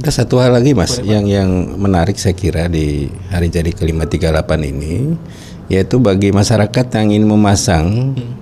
Ada 0.00 0.24
satu 0.24 0.40
hal 0.40 0.56
lagi 0.56 0.72
mas 0.72 1.04
yang 1.04 1.28
yang 1.28 1.76
menarik 1.76 2.16
saya 2.16 2.32
kira 2.32 2.64
di 2.72 3.12
hari 3.28 3.52
jadi 3.52 3.76
ke-538 3.76 4.50
ini 4.64 5.12
yaitu 5.68 6.00
bagi 6.00 6.32
masyarakat 6.32 6.86
yang 6.96 7.06
ingin 7.12 7.24
memasang 7.28 7.86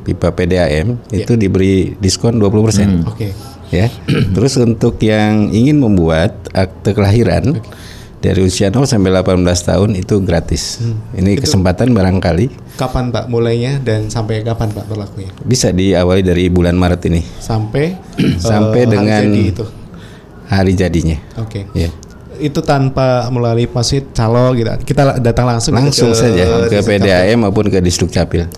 pipa 0.06 0.34
PDAM 0.34 0.98
itu 1.14 1.34
diberi 1.34 1.94
diskon 1.98 2.38
20% 2.38 3.06
Oke. 3.10 3.34
ya. 3.74 3.90
Terus 4.34 4.54
untuk 4.62 5.02
yang 5.02 5.50
ingin 5.50 5.82
membuat 5.82 6.38
akte 6.54 6.94
kelahiran 6.94 7.58
dari 8.20 8.44
usia 8.44 8.68
0 8.68 8.84
sampai 8.84 9.08
18 9.10 9.40
tahun 9.42 9.90
itu 9.96 10.20
gratis. 10.20 10.84
Ini 11.10 11.40
kesempatan 11.40 11.90
barangkali 11.90 12.76
Kapan 12.76 13.08
Pak 13.08 13.26
mulainya 13.26 13.80
dan 13.80 14.08
sampai 14.08 14.40
kapan 14.40 14.68
Pak 14.70 14.84
berlakunya? 14.86 15.32
bisa 15.40 15.68
diawali 15.68 16.20
dari 16.20 16.48
bulan 16.48 16.76
Maret 16.76 17.00
ini 17.08 17.24
Sampai 17.40 17.96
sampai 18.40 18.84
hari 18.84 18.92
dengan 18.92 19.22
jadi 19.24 19.42
itu. 19.48 19.64
hari 20.46 20.72
jadinya. 20.74 21.16
Oke. 21.36 21.64
Ya. 21.72 21.88
Itu 22.36 22.60
tanpa 22.60 23.28
melalui 23.28 23.68
masjid 23.68 24.00
calo 24.10 24.52
gitu. 24.52 24.68
Kita 24.84 25.16
datang 25.16 25.44
langsung 25.46 25.72
Langsung 25.72 26.12
ke- 26.12 26.20
saja 26.20 26.44
ke 26.66 26.76
Distrik 26.76 27.04
PDAM 27.04 27.40
maupun 27.40 27.68
ke 27.68 27.80
Disduk 27.80 28.08
Capil. 28.08 28.44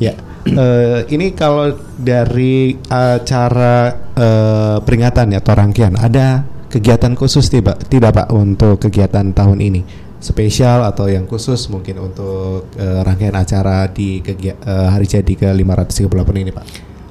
Ya, 0.00 0.16
eh, 0.48 1.04
ini 1.12 1.36
kalau 1.36 1.76
dari 1.92 2.72
acara 2.88 3.92
eh, 4.16 4.76
peringatan 4.80 5.28
ya 5.28 5.38
atau 5.38 5.52
rangkaian 5.52 5.92
ada 5.92 6.40
kegiatan 6.70 7.12
khusus 7.18 7.50
tidak 7.50 7.82
tidak 7.90 8.14
pak 8.14 8.28
untuk 8.30 8.78
kegiatan 8.78 9.34
tahun 9.34 9.58
ini 9.58 9.82
spesial 10.20 10.84
atau 10.84 11.08
yang 11.08 11.24
khusus 11.24 11.66
mungkin 11.72 11.98
untuk 11.98 12.70
eh, 12.76 13.00
rangkaian 13.02 13.34
acara 13.34 13.88
di 13.88 14.20
kegia- 14.20 14.60
eh, 14.62 14.88
hari 14.88 15.08
jadi 15.08 15.32
ke 15.34 15.48
538 15.50 16.38
ini 16.44 16.50
pak. 16.52 16.64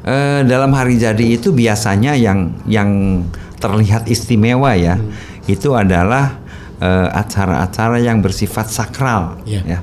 Eh, 0.06 0.42
dalam 0.48 0.72
hari 0.72 0.96
jadi 0.96 1.26
itu 1.36 1.52
biasanya 1.52 2.16
yang 2.16 2.56
yang 2.70 3.22
terlihat 3.60 4.08
istimewa 4.08 4.72
ya 4.74 4.96
itu 5.46 5.76
adalah 5.76 6.40
acara-acara 7.12 8.00
yang 8.00 8.24
bersifat 8.24 8.72
sakral 8.72 9.36
Iya. 9.44 9.62
ya. 9.68 9.80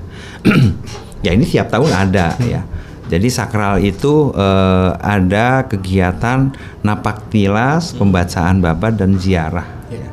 ya 1.29 1.31
ini 1.37 1.45
tiap 1.45 1.69
tahun 1.69 1.93
ada 1.93 2.33
ya. 2.41 2.65
Jadi 3.07 3.29
sakral 3.31 3.79
itu 3.83 4.35
eh, 4.35 4.91
ada 4.99 5.67
kegiatan 5.71 6.51
napak 6.83 7.31
tilas, 7.31 7.95
pembacaan 7.95 8.59
babat 8.59 8.99
dan 8.99 9.15
ziarah. 9.15 9.67
ya. 9.91 10.09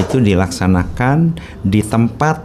Itu 0.00 0.20
dilaksanakan 0.20 1.36
di 1.60 1.84
tempat 1.84 2.40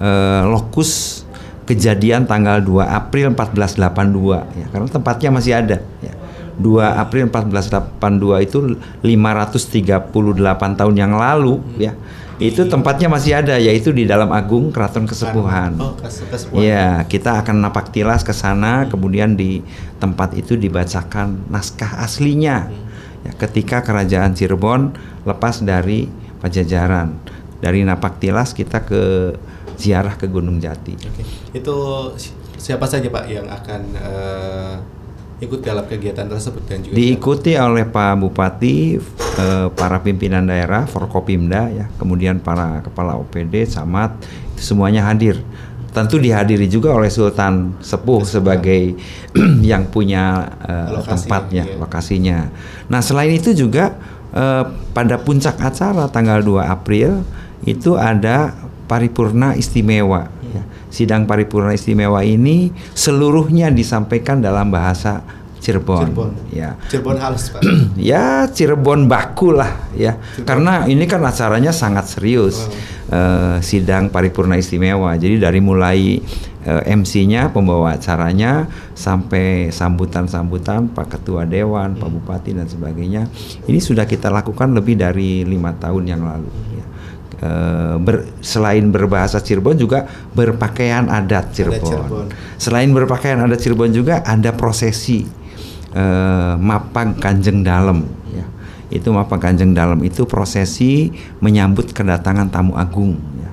eh, 0.00 0.42
lokus 0.48 1.22
kejadian 1.64 2.28
tanggal 2.28 2.60
2 2.60 2.84
April 2.84 3.32
1482 3.32 4.60
ya 4.60 4.66
karena 4.68 4.88
tempatnya 4.88 5.30
masih 5.32 5.52
ada 5.56 5.78
ya. 6.04 6.12
2 6.54 7.02
April 7.02 7.26
1482 7.32 8.46
itu 8.46 8.58
538 9.02 10.78
tahun 10.78 10.94
yang 10.94 11.12
lalu 11.18 11.58
ya. 11.80 11.92
Itu 12.36 12.66
tempatnya 12.66 13.06
masih 13.06 13.38
ada 13.38 13.54
yaitu 13.56 13.94
di 13.94 14.04
dalam 14.04 14.30
Agung 14.30 14.74
Keraton 14.74 15.06
Kesepuhan. 15.06 15.78
Oh, 15.78 15.94
kes- 15.94 16.26
kesepuhan. 16.26 16.58
Iya, 16.60 16.86
kita 17.06 17.38
akan 17.38 17.62
napak 17.62 17.94
tilas 17.94 18.26
ke 18.26 18.34
sana 18.34 18.90
kemudian 18.90 19.38
di 19.38 19.62
tempat 19.96 20.34
itu 20.34 20.58
dibacakan 20.58 21.46
naskah 21.46 22.02
aslinya. 22.02 22.66
Ya, 23.22 23.32
ketika 23.38 23.80
kerajaan 23.80 24.34
Cirebon 24.34 24.92
lepas 25.22 25.62
dari 25.62 26.10
Pajajaran. 26.42 27.14
Dari 27.62 27.80
napak 27.80 28.20
tilas 28.20 28.52
kita 28.52 28.84
ke 28.84 29.32
ziarah 29.80 30.12
ke 30.14 30.28
Gunung 30.28 30.60
Jati. 30.60 30.92
Oke. 31.00 31.22
Itu 31.56 31.74
si- 32.18 32.36
siapa 32.60 32.84
saja 32.84 33.08
pak 33.08 33.24
yang 33.24 33.48
akan 33.48 33.80
eh, 33.96 34.74
ikut 35.42 35.60
dalam 35.66 35.82
kegiatan 35.84 36.30
tersebut 36.30 36.62
dan 36.66 36.78
juga 36.82 36.94
Diikuti 36.94 37.58
oleh 37.58 37.82
Pak 37.82 38.12
Bupati, 38.22 38.96
eh, 39.00 39.68
para 39.74 39.98
pimpinan 39.98 40.46
daerah, 40.46 40.86
Forkopimda 40.86 41.70
ya, 41.74 41.86
kemudian 41.98 42.38
para 42.38 42.80
kepala 42.86 43.18
OPD, 43.18 43.66
camat, 43.66 44.14
itu 44.54 44.62
semuanya 44.74 45.02
hadir. 45.10 45.42
Tentu 45.94 46.18
dihadiri 46.18 46.66
juga 46.66 46.90
oleh 46.90 47.06
Sultan 47.06 47.78
Sepuh 47.78 48.26
sebagai 48.26 48.98
yang 49.70 49.86
punya 49.90 50.54
eh, 50.62 50.88
Lokasi, 50.94 51.10
tempatnya, 51.26 51.64
iya. 51.66 51.76
lokasinya. 51.78 52.38
Nah, 52.90 53.00
selain 53.02 53.34
itu 53.34 53.54
juga 53.54 53.94
eh, 54.34 54.64
pada 54.94 55.18
puncak 55.18 55.58
acara 55.58 56.06
tanggal 56.10 56.42
2 56.42 56.62
April 56.66 57.22
itu 57.66 57.94
ada 57.98 58.54
paripurna 58.86 59.56
istimewa. 59.58 60.30
ya. 60.52 60.62
Sidang 60.94 61.26
paripurna 61.26 61.74
istimewa 61.74 62.22
ini 62.22 62.70
seluruhnya 62.94 63.74
disampaikan 63.74 64.38
dalam 64.38 64.70
bahasa 64.70 65.26
Cirebon. 65.64 66.12
Cirebon. 66.12 66.30
Ya. 66.52 66.76
Cirebon 66.92 67.16
halus 67.18 67.48
pak. 67.50 67.64
ya 68.12 68.46
Cirebon 68.46 69.08
baku 69.08 69.56
lah 69.56 69.90
ya. 69.96 70.20
Karena 70.44 70.84
ini 70.84 71.08
kan 71.08 71.24
acaranya 71.24 71.74
sangat 71.74 72.14
serius. 72.14 72.68
Eh, 73.08 73.58
sidang 73.64 74.12
paripurna 74.12 74.60
istimewa. 74.60 75.16
Jadi 75.16 75.40
dari 75.40 75.64
mulai 75.64 76.20
eh, 76.68 76.82
MC-nya, 76.92 77.48
pembawa 77.48 77.96
acaranya 77.96 78.68
sampai 78.92 79.72
sambutan-sambutan 79.72 80.92
Pak 80.92 81.16
Ketua 81.16 81.48
Dewan, 81.48 81.96
Pak 81.96 82.10
Bupati 82.12 82.52
dan 82.52 82.68
sebagainya. 82.68 83.26
Ini 83.64 83.80
sudah 83.80 84.04
kita 84.04 84.28
lakukan 84.28 84.76
lebih 84.76 85.00
dari 85.00 85.48
lima 85.48 85.72
tahun 85.80 86.04
yang 86.04 86.22
lalu. 86.28 86.50
ya. 86.76 86.84
Eh, 87.34 87.96
ber- 87.98 88.30
selain 88.38 88.94
berbahasa 88.94 89.42
Cirebon 89.42 89.74
juga 89.74 90.06
berpakaian 90.32 91.10
adat 91.10 91.50
Cirebon. 91.50 91.82
Cirebon. 91.82 92.26
Selain 92.56 92.86
berpakaian 92.94 93.42
adat 93.42 93.58
Cirebon 93.58 93.90
juga 93.90 94.22
ada 94.22 94.54
prosesi 94.54 95.26
eh, 95.90 96.54
mapang 96.54 97.18
kanjeng 97.18 97.66
dalam 97.66 98.06
ya. 98.30 98.46
Itu 98.86 99.10
mapang 99.10 99.42
kanjeng 99.42 99.74
dalam 99.74 99.98
itu 100.06 100.30
prosesi 100.30 101.10
menyambut 101.42 101.90
kedatangan 101.90 102.54
tamu 102.54 102.78
agung 102.78 103.18
ya. 103.42 103.50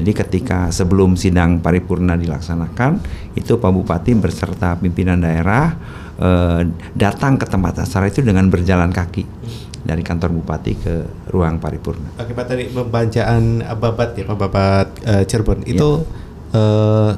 Jadi 0.00 0.10
ketika 0.16 0.72
sebelum 0.72 1.18
sidang 1.18 1.60
paripurna 1.60 2.14
dilaksanakan, 2.14 3.02
itu 3.34 3.58
Pak 3.58 3.72
Bupati 3.74 4.16
berserta 4.16 4.80
pimpinan 4.80 5.20
daerah 5.20 5.76
eh, 6.16 6.62
datang 6.96 7.36
ke 7.36 7.44
tempat 7.44 7.84
acara 7.84 8.08
itu 8.08 8.24
dengan 8.24 8.48
berjalan 8.48 8.88
kaki 8.88 9.24
dari 9.80 10.02
kantor 10.04 10.30
bupati 10.40 10.72
ke 10.76 10.94
ruang 11.32 11.56
paripurna. 11.56 12.12
Oke 12.20 12.36
Pak 12.36 12.46
tadi 12.46 12.68
pembacaan 12.68 13.64
uh, 13.64 13.76
babat 13.76 14.10
ya 14.16 14.24
Pak 14.28 14.36
babat 14.36 14.88
uh, 15.08 15.22
Cirebon 15.24 15.64
itu 15.64 16.04
uh, 16.52 17.10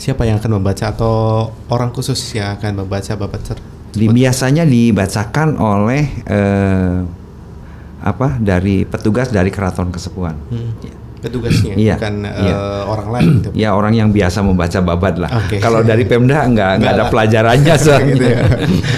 siapa 0.00 0.24
yang 0.24 0.40
akan 0.40 0.60
membaca 0.60 0.92
atau 0.92 1.48
orang 1.68 1.92
khusus 1.92 2.18
yang 2.36 2.56
akan 2.56 2.84
membaca 2.84 3.12
babat 3.16 3.40
Cirebon? 3.44 3.68
Di, 3.90 4.06
biasanya 4.06 4.62
dibacakan 4.62 5.58
oleh 5.58 6.22
eh, 6.22 7.02
apa 8.00 8.38
dari 8.38 8.86
petugas 8.86 9.34
dari 9.34 9.50
keraton 9.50 9.90
kesepuhan. 9.90 10.38
Ya. 10.78 10.94
Petugasnya 11.20 11.76
Iya, 11.76 11.94
bukan 11.94 12.14
iya. 12.24 12.52
eh, 12.52 12.82
orang 12.84 13.08
lain 13.10 13.28
gitu. 13.36 13.48
Ya 13.52 13.68
orang 13.70 13.92
yang 13.92 14.08
biasa 14.08 14.40
membaca 14.40 14.78
babad 14.80 15.14
lah. 15.16 15.30
Oke. 15.38 15.56
Kalau 15.56 15.80
dari 15.80 16.04
Pemda 16.04 16.42
nggak 16.42 16.70
nggak 16.80 16.92
ada 16.92 17.04
pelajarannya 17.06 17.74
soalnya. 17.76 18.08
Gitu 18.10 18.24
ya. 18.26 18.40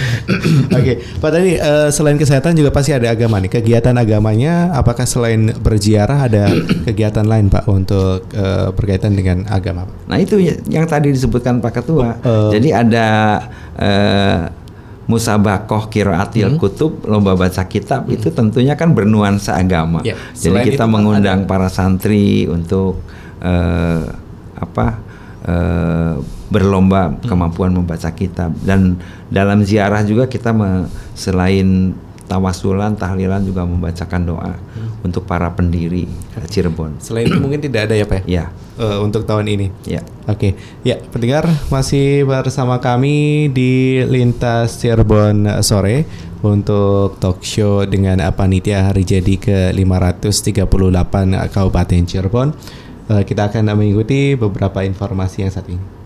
Oke, 0.79 0.93
Pak 1.19 1.31
tadi 1.31 1.51
eh, 1.55 1.89
selain 1.91 2.15
kesehatan 2.15 2.55
juga 2.55 2.71
pasti 2.71 2.91
ada 2.91 3.11
agama 3.11 3.37
nih. 3.37 3.51
Kegiatan 3.51 3.93
agamanya 3.93 4.71
apakah 4.73 5.03
selain 5.03 5.51
berziarah 5.53 6.31
ada 6.31 6.47
kegiatan 6.87 7.27
lain 7.27 7.47
Pak 7.49 7.67
untuk 7.67 8.31
eh, 8.31 8.69
berkaitan 8.71 9.13
dengan 9.13 9.43
agama? 9.47 9.85
Nah 10.07 10.17
itu 10.17 10.39
ya- 10.39 10.63
yang 10.67 10.87
tadi 10.87 11.11
disebutkan 11.11 11.59
Pak 11.59 11.73
Ketua. 11.75 12.17
Eh. 12.17 12.51
Jadi 12.55 12.69
ada 12.71 13.07
musabakoh 15.05 15.87
kiraatil 15.87 16.55
Hmm. 16.55 16.59
kutub 16.59 17.03
lomba 17.05 17.35
baca 17.35 17.65
kitab 17.65 18.07
itu 18.07 18.31
tentunya 18.31 18.75
kan 18.75 18.93
bernuansa 18.93 19.55
agama. 19.55 20.01
Ya, 20.03 20.15
Jadi 20.33 20.71
kita 20.71 20.87
Pak, 20.87 20.91
mengundang 20.91 21.43
ada- 21.43 21.49
para 21.49 21.67
santri 21.67 22.47
untuk 22.47 23.03
eh, 23.38 24.03
apa 24.55 24.87
eh, 25.43 26.15
berlomba 26.47 27.11
Hmm. 27.11 27.27
kemampuan 27.27 27.73
membaca 27.73 28.12
kitab 28.12 28.55
dan 28.62 28.95
dalam 29.27 29.65
ziarah 29.65 30.03
juga 30.03 30.31
kita 30.31 30.55
me- 30.55 30.87
selain 31.12 31.99
tawasulan 32.25 32.95
tahlilan 32.95 33.43
juga 33.43 33.63
membacakan 33.63 34.23
doa 34.23 34.53
Hmm. 34.55 35.05
untuk 35.05 35.25
para 35.25 35.49
pendiri 35.49 36.07
Cirebon. 36.47 36.97
Selain 36.99 37.27
itu 37.27 37.37
mungkin 37.37 37.59
tidak 37.59 37.91
ada 37.91 37.95
ya 37.95 38.05
Pak? 38.05 38.23
Ya, 38.25 38.51
Eh, 38.73 38.99
untuk 38.99 39.23
tahun 39.23 39.47
ini. 39.47 39.67
ya. 39.85 40.01
Oke, 40.25 40.55
ya 40.81 40.97
pendengar 41.09 41.45
masih 41.69 42.25
bersama 42.25 42.79
kami 42.79 43.47
di 43.49 44.01
Lintas 44.03 44.79
Cirebon 44.79 45.45
sore 45.61 46.09
untuk 46.41 47.19
talk 47.19 47.43
show 47.43 47.85
dengan 47.85 48.19
panitia 48.33 48.89
hari 48.89 49.03
jadi 49.03 49.35
ke 49.37 49.59
538 49.73 50.67
Kabupaten 51.49 52.03
Cirebon. 52.03 52.49
Eh, 53.09 53.23
kita 53.23 53.51
akan 53.51 53.75
mengikuti 53.75 54.35
beberapa 54.35 54.83
informasi 54.83 55.43
yang 55.43 55.51
saat 55.51 55.69
ini. 55.69 56.02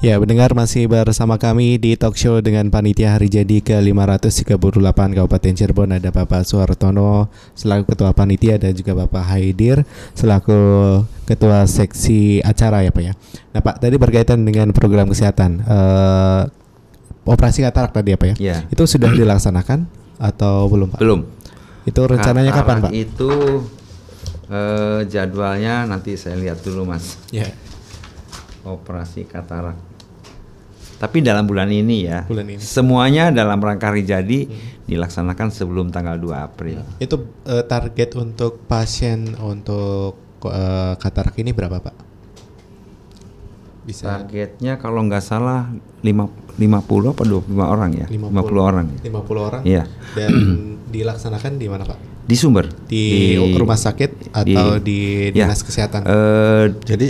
Ya, 0.00 0.16
pendengar 0.16 0.56
masih 0.56 0.88
bersama 0.88 1.36
kami 1.36 1.76
di 1.76 1.92
talk 1.92 2.16
show 2.16 2.40
dengan 2.40 2.72
panitia 2.72 3.20
hari 3.20 3.28
jadi 3.28 3.60
ke 3.60 3.76
538 3.76 4.48
Kabupaten 4.96 5.52
Cirebon 5.52 5.92
ada 5.92 6.08
Bapak 6.08 6.48
Suhartono 6.48 7.28
selaku 7.52 7.92
ketua 7.92 8.16
panitia 8.16 8.56
dan 8.56 8.72
juga 8.72 8.96
Bapak 8.96 9.28
Haidir 9.28 9.84
selaku 10.16 10.56
ketua 11.28 11.68
seksi 11.68 12.40
acara 12.40 12.80
ya 12.80 12.96
Pak 12.96 13.04
ya. 13.04 13.12
Nah 13.52 13.60
Pak 13.60 13.84
tadi 13.84 14.00
berkaitan 14.00 14.40
dengan 14.40 14.72
program 14.72 15.04
kesehatan 15.04 15.68
eh, 15.68 16.42
operasi 17.28 17.60
katarak 17.60 17.92
tadi 17.92 18.16
ya 18.16 18.16
Pak 18.16 18.28
ya. 18.32 18.34
Ya. 18.40 18.56
Itu 18.72 18.88
sudah 18.88 19.12
dilaksanakan 19.12 19.84
atau 20.16 20.64
belum 20.72 20.96
Pak? 20.96 21.00
Belum. 21.04 21.28
Itu 21.84 22.08
rencananya 22.08 22.56
kapan 22.56 22.80
Katarak 22.80 22.84
Pak? 22.88 22.92
Itu 22.96 23.32
eh, 24.48 25.00
jadwalnya 25.12 25.84
nanti 25.84 26.16
saya 26.16 26.40
lihat 26.40 26.64
dulu 26.64 26.88
mas. 26.88 27.20
Ya, 27.28 27.52
Operasi 28.64 29.28
katarak. 29.28 29.89
Tapi 31.00 31.24
dalam 31.24 31.48
bulan 31.48 31.72
ini 31.72 32.04
ya. 32.04 32.28
Bulan 32.28 32.44
ini. 32.44 32.60
Hmm. 32.60 32.68
Semuanya 32.68 33.32
dalam 33.32 33.56
rangka 33.56 33.88
hari 33.88 34.04
jadi 34.04 34.44
dilaksanakan 34.84 35.48
sebelum 35.48 35.88
tanggal 35.88 36.20
2 36.20 36.28
April. 36.36 36.84
itu 37.00 37.16
eh, 37.48 37.64
target 37.64 38.20
untuk 38.20 38.60
pasien 38.68 39.32
untuk 39.40 40.20
eh, 40.44 40.94
katarak 41.00 41.40
ini 41.40 41.56
berapa 41.56 41.80
Pak? 41.80 41.96
Bisa 43.80 44.12
Targetnya 44.12 44.76
kalau 44.76 45.00
nggak 45.08 45.24
salah 45.24 45.72
lima 46.04 46.28
50 46.60 47.16
apa 47.16 47.22
25 47.24 47.48
orang 47.64 47.90
ya? 47.96 48.06
50, 48.12 48.60
orang. 48.60 48.86
ya. 48.92 49.00
50 49.08 49.48
orang. 49.48 49.62
Iya. 49.64 49.82
Dan 50.12 50.30
dilaksanakan 50.94 51.56
di 51.56 51.66
mana, 51.72 51.88
Pak? 51.88 51.98
Di 52.28 52.36
Sumber. 52.36 52.68
Di, 52.84 53.40
rumah 53.56 53.80
sakit 53.80 54.36
atau 54.36 54.76
di, 54.76 55.32
ya. 55.32 55.48
dinas 55.48 55.64
kesehatan? 55.64 56.04
Eh, 56.04 56.64
Jadi 56.84 57.08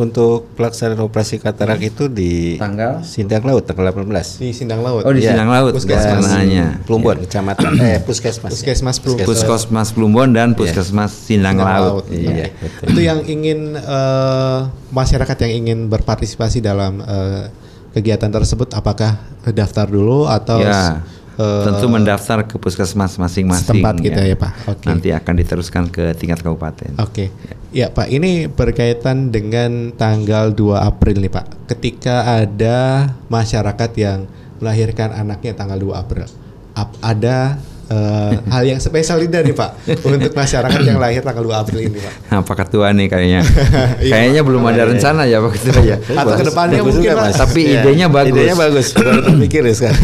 untuk 0.00 0.48
pelaksanaan 0.56 0.98
operasi 0.98 1.36
katarak 1.36 1.76
itu 1.78 2.08
di 2.08 2.56
Tanggal? 2.56 3.04
Sindang 3.04 3.44
Laut 3.44 3.60
tanggal 3.62 3.92
18. 3.92 4.40
di 4.40 4.48
Sindang 4.50 4.80
Laut. 4.80 5.04
oh 5.04 5.12
di 5.12 5.20
Iya. 5.20 5.36
Sindang 5.36 5.48
Laut 5.48 5.72
Puskesmas. 5.76 6.24
pelaksananya. 6.24 6.66
Plumbon, 6.82 7.16
kecamatan 7.20 7.70
eh 7.86 8.00
puskesmas. 8.00 8.50
Puskesmas 8.50 8.96
Plumbon. 8.98 9.26
Puskesmas 9.28 9.88
Plumbon 9.92 10.28
dan 10.32 10.56
Puskesmas 10.56 11.12
Sindang, 11.12 11.60
Laut. 11.60 12.08
Iya. 12.08 12.30
Iya. 12.32 12.46
betul. 12.56 12.86
Itu 12.88 13.00
yang 13.00 13.20
ingin 13.22 13.76
eh, 13.76 14.58
masyarakat 14.90 15.36
yang 15.44 15.52
ingin 15.60 15.78
berpartisipasi 15.86 16.58
dalam 16.58 16.98
eh, 16.98 17.52
kegiatan 17.90 18.30
tersebut 18.30 18.70
apakah 18.72 19.18
daftar 19.46 19.84
dulu 19.84 20.24
atau 20.24 20.62
Ya, 20.62 21.02
eh, 21.40 21.64
tentu 21.64 21.86
mendaftar 21.88 22.44
ke 22.44 22.60
puskesmas 22.60 23.16
masing-masing. 23.16 23.80
setempat 23.80 23.94
gitu 23.98 24.20
ya, 24.20 24.36
Pak. 24.36 24.52
Oke. 24.68 24.84
Nanti 24.84 25.08
akan 25.10 25.34
diteruskan 25.34 25.84
ke 25.88 26.12
tingkat 26.14 26.44
kabupaten. 26.44 27.00
Oke. 27.00 27.32
Ya 27.70 27.88
Pak, 27.88 28.10
ini 28.10 28.50
berkaitan 28.50 29.30
dengan 29.30 29.94
tanggal 29.94 30.50
2 30.52 30.76
April 30.76 31.22
nih 31.22 31.32
Pak. 31.32 31.46
Ketika 31.70 32.14
ada 32.42 33.08
masyarakat 33.30 33.90
yang 33.94 34.26
melahirkan 34.60 35.14
anaknya 35.14 35.56
tanggal 35.56 35.78
2 35.78 35.94
April. 35.96 36.26
Ap- 36.74 36.98
ada 37.00 37.56
eh, 37.90 38.32
hal 38.48 38.62
yang 38.64 38.80
spesial 38.80 39.18
tidak 39.18 39.42
nih 39.44 39.54
Pak 39.54 39.70
untuk 40.06 40.32
masyarakat 40.32 40.80
yang 40.86 40.98
lahir 41.02 41.20
tanggal 41.20 41.42
2 41.42 41.62
April 41.62 41.80
ini 41.84 41.98
Pak? 41.98 42.12
Nah, 42.30 42.40
Pak 42.46 42.56
Ketua 42.64 42.94
nih 42.94 43.06
kayaknya. 43.10 43.40
Iya, 44.00 44.12
kayaknya 44.16 44.42
belum 44.46 44.62
ada 44.64 44.82
rencana 44.88 45.22
ya 45.28 45.42
Pak 45.42 45.52
Ketua 45.58 45.80
ya. 45.84 45.96
Atau 45.98 46.34
ke 46.38 46.44
depannya 46.46 46.80
Bagus 46.80 46.94
mungkin 46.96 47.02
juga, 47.04 47.12
Pak. 47.18 47.26
Mas. 47.26 47.36
Tapi 47.36 47.60
Ya, 47.60 47.72
idenya 47.82 48.06
bagus. 48.08 48.32
Idenya 48.32 48.56
bagus. 48.56 48.86
Baru 48.94 49.20
terpikir 49.28 49.62
ya 49.66 49.74
sekarang. 49.74 50.02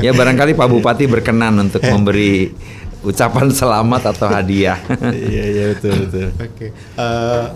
ya 0.00 0.10
barangkali 0.14 0.52
Pak 0.54 0.68
Bupati 0.70 1.04
berkenan 1.04 1.54
untuk 1.60 1.82
memberi 1.84 2.54
ucapan 3.02 3.46
selamat 3.52 4.02
atau 4.16 4.26
hadiah. 4.26 4.78
Iya 5.14 5.44
iya 5.46 5.64
betul 5.76 5.92
betul. 6.08 6.28
Oke. 6.42 6.66
Eh, 6.74 7.46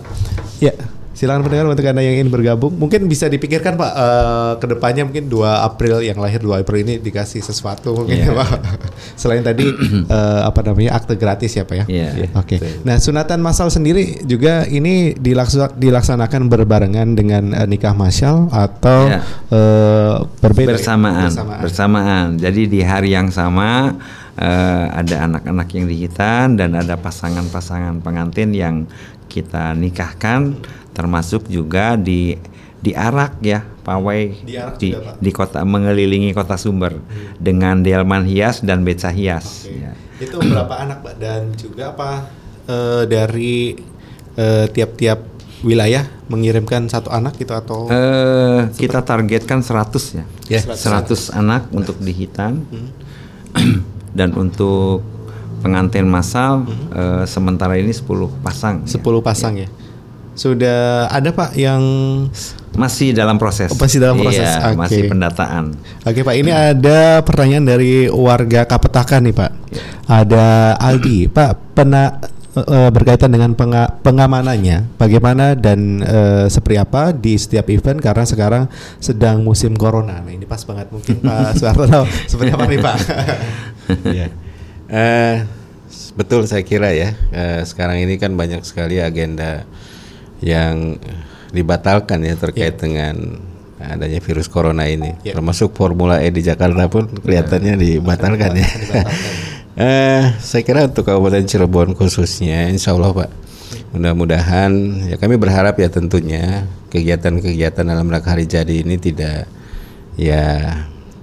ya, 0.61 0.73
silakan 1.11 1.43
pendengar 1.43 1.67
untuk 1.67 1.83
anda 1.83 1.99
yang 1.99 2.15
ingin 2.17 2.29
bergabung, 2.29 2.71
mungkin 2.73 3.05
bisa 3.05 3.27
dipikirkan 3.27 3.75
Pak 3.75 3.91
eh, 3.91 4.51
ke 4.57 4.65
depannya 4.67 5.03
mungkin 5.03 5.27
2 5.27 5.35
April 5.61 5.99
yang 5.99 6.15
lahir 6.15 6.39
2 6.39 6.61
April 6.61 6.77
ini 6.81 6.97
dikasih 6.97 7.39
sesuatu 7.39 7.91
mungkin 7.93 8.15
Iya. 8.17 8.31
ya 8.31 8.33
Pak. 8.33 8.49
Selain 9.21 9.41
tadi 9.41 9.67
eh, 10.07 10.41
apa 10.41 10.59
namanya 10.63 10.95
akte 10.95 11.13
gratis 11.15 11.51
ya 11.51 11.63
Pak 11.63 11.75
ya. 11.77 11.85
Iya. 11.85 12.31
Oke. 12.33 12.57
Nah 12.81 12.95
sunatan 12.95 13.39
masal 13.39 13.67
sendiri 13.67 14.23
juga 14.23 14.63
ini 14.65 15.11
dilaksa- 15.13 15.73
dilaksanakan 15.73 16.47
berbarengan 16.47 17.13
dengan 17.13 17.51
eh, 17.51 17.67
nikah 17.67 17.91
masyal 17.91 18.47
atau 18.49 19.07
Iya. 19.07 19.19
eh, 19.51 20.13
berbeda? 20.39 20.67
ya? 20.67 20.75
bersamaan, 20.75 21.27
Bersamaan. 21.27 21.61
bersamaan. 21.61 22.25
Jadi 22.35 22.61
di 22.67 22.79
hari 22.81 23.11
yang 23.11 23.27
sama 23.29 23.99
eh, 24.33 24.85
ada 24.89 25.27
anak-anak 25.27 25.67
yang 25.71 25.85
dihitan 25.85 26.55
dan 26.55 26.71
ada 26.73 26.95
pasangan-pasangan 26.95 27.99
pengantin 27.99 28.55
yang 28.55 28.75
kita 29.27 29.71
nikahkan, 29.71 30.59
termasuk 30.91 31.47
juga 31.47 31.95
di 31.95 32.35
diarak 32.81 33.37
ya 33.45 33.61
pawai 33.85 34.41
Diarak 34.41 34.75
di, 34.81 34.89
juga, 34.93 35.13
Pak? 35.13 35.15
di 35.21 35.31
kota 35.31 35.59
mengelilingi 35.61 36.33
kota 36.33 36.57
Sumber 36.57 36.97
dengan 37.37 37.85
delman 37.85 38.25
hias 38.25 38.65
dan 38.65 38.81
beca 38.81 39.13
hias. 39.13 39.69
Oke. 39.69 39.77
Ya. 39.85 39.93
Itu 40.21 40.37
berapa 40.41 40.73
anak 40.81 41.05
Pak 41.05 41.15
dan 41.21 41.53
juga 41.57 41.93
apa 41.93 42.25
eh, 42.65 43.03
dari 43.05 43.77
eh, 44.37 44.65
tiap-tiap 44.69 45.19
wilayah 45.61 46.09
mengirimkan 46.25 46.89
satu 46.89 47.13
anak 47.13 47.37
gitu 47.37 47.53
atau 47.53 47.85
Eh, 47.85 48.69
kita 48.81 49.05
targetkan 49.05 49.61
100 49.61 50.17
ya. 50.17 50.25
Ya, 50.49 50.61
100 50.65 51.29
anak 51.37 51.69
untuk 51.69 52.01
dihitan. 52.01 52.65
Hmm. 52.65 52.89
Dan 54.17 54.35
untuk 54.35 55.05
pengantin 55.61 56.09
massal 56.09 56.65
eh, 56.97 57.23
sementara 57.29 57.77
ini 57.77 57.93
10 57.93 58.09
pasang. 58.41 58.89
ya. 58.89 58.97
10 58.97 59.21
pasang 59.21 59.53
ya. 59.61 59.69
Sudah 60.33 61.11
ada 61.11 61.29
Pak 61.35 61.53
yang 61.59 61.83
Masih 62.71 63.11
dalam 63.11 63.35
proses. 63.35 63.67
Oh, 63.67 63.75
masih 63.75 63.99
dalam 63.99 64.15
proses. 64.15 64.47
Iya, 64.47 64.71
Oke. 64.71 64.79
masih 64.79 65.01
pendataan. 65.11 65.75
Oke 66.07 66.23
Pak, 66.23 66.35
ini 66.39 66.55
ada 66.55 67.19
pertanyaan 67.19 67.67
dari 67.67 68.07
warga 68.07 68.63
Kapetakan 68.63 69.27
nih 69.27 69.35
Pak. 69.35 69.51
Ada 70.07 70.79
Aldi, 70.79 71.27
Pak, 71.27 71.75
pena 71.75 72.23
eh, 72.55 72.87
berkaitan 72.87 73.27
dengan 73.27 73.51
penga- 73.59 73.99
pengamanannya, 73.99 74.87
bagaimana 74.95 75.51
dan 75.59 75.99
eh, 75.99 76.47
seperti 76.47 76.79
apa 76.79 77.11
di 77.11 77.35
setiap 77.35 77.67
event 77.67 77.99
karena 77.99 78.23
sekarang 78.23 78.63
sedang 79.03 79.43
musim 79.43 79.75
corona. 79.75 80.23
Nah 80.23 80.31
ini 80.31 80.47
pas 80.47 80.63
banget 80.63 80.87
mungkin 80.95 81.19
Pak 81.19 81.51
Soeharto 81.59 82.07
seperti 82.31 82.55
apa 82.55 82.65
nih 82.71 82.79
Pak? 82.79 82.97
ya. 84.19 84.27
Eh, 84.87 85.35
betul 86.15 86.47
saya 86.47 86.63
kira 86.63 86.95
ya. 86.95 87.11
Eh, 87.35 87.67
sekarang 87.67 87.99
ini 87.99 88.15
kan 88.15 88.31
banyak 88.31 88.63
sekali 88.63 89.03
agenda 89.03 89.67
yang 90.41 90.97
dibatalkan 91.53 92.25
ya 92.25 92.35
terkait 92.35 92.81
dengan 92.81 93.39
adanya 93.81 94.21
virus 94.21 94.49
corona 94.49 94.85
ini. 94.85 95.17
Ya. 95.25 95.37
Termasuk 95.37 95.73
Formula 95.73 96.21
E 96.21 96.29
di 96.29 96.45
Jakarta 96.45 96.85
pun 96.89 97.09
kelihatannya 97.09 97.77
dibatalkan 97.77 98.51
ya. 98.57 98.69
Eh, 99.71 100.35
saya 100.43 100.67
kira 100.67 100.83
untuk 100.83 101.07
Kabupaten 101.07 101.47
Cirebon 101.47 101.95
khususnya, 101.95 102.67
Insya 102.67 102.91
Allah 102.91 103.15
Pak. 103.15 103.29
Mudah-mudahan 103.95 104.71
ya 105.07 105.15
kami 105.15 105.39
berharap 105.39 105.79
ya 105.79 105.87
tentunya 105.87 106.67
kegiatan-kegiatan 106.91 107.87
dalam 107.87 108.03
rangka 108.11 108.35
hari 108.35 108.51
jadi 108.51 108.83
ini 108.83 108.99
tidak 108.99 109.47
ya 110.19 110.75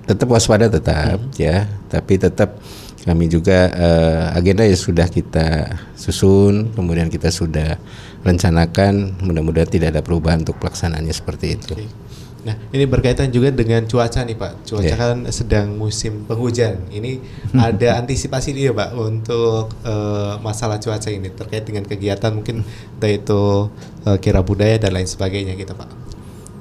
tetap 0.08 0.32
waspada 0.32 0.72
tetap 0.72 1.20
ya 1.36 1.68
tapi 1.92 2.16
tetap 2.16 2.56
kami 3.04 3.28
juga 3.28 3.68
eh, 3.72 4.24
agenda 4.36 4.64
ya 4.64 4.76
sudah 4.76 5.08
kita 5.08 5.76
susun, 5.96 6.72
kemudian 6.76 7.08
kita 7.08 7.32
sudah 7.32 7.80
rencanakan, 8.28 9.18
mudah-mudahan 9.24 9.66
tidak 9.66 9.96
ada 9.96 10.02
perubahan 10.04 10.44
untuk 10.44 10.60
pelaksanaannya 10.60 11.10
seperti 11.10 11.46
itu. 11.56 11.74
Nah, 12.38 12.54
ini 12.70 12.86
berkaitan 12.86 13.28
juga 13.28 13.50
dengan 13.50 13.82
cuaca 13.84 14.22
nih 14.22 14.32
Pak. 14.32 14.52
Cuaca 14.64 14.86
Ya. 14.86 14.96
kan 14.96 15.26
sedang 15.28 15.74
musim 15.74 16.22
penghujan. 16.24 16.86
Ini 16.88 17.18
ada 17.52 17.98
antisipasi 17.98 18.54
dia 18.54 18.70
Pak 18.70 18.94
untuk 18.94 19.74
eh, 19.82 20.32
masalah 20.38 20.78
cuaca 20.78 21.10
ini 21.10 21.28
terkait 21.28 21.66
dengan 21.66 21.82
kegiatan 21.84 22.30
mungkin 22.30 22.62
entah 22.94 23.10
itu 23.10 23.42
eh, 24.06 24.16
kira 24.22 24.40
budaya 24.40 24.78
dan 24.78 24.94
lain 24.94 25.08
sebagainya 25.10 25.58
gitu 25.58 25.74
Pak. 25.74 25.90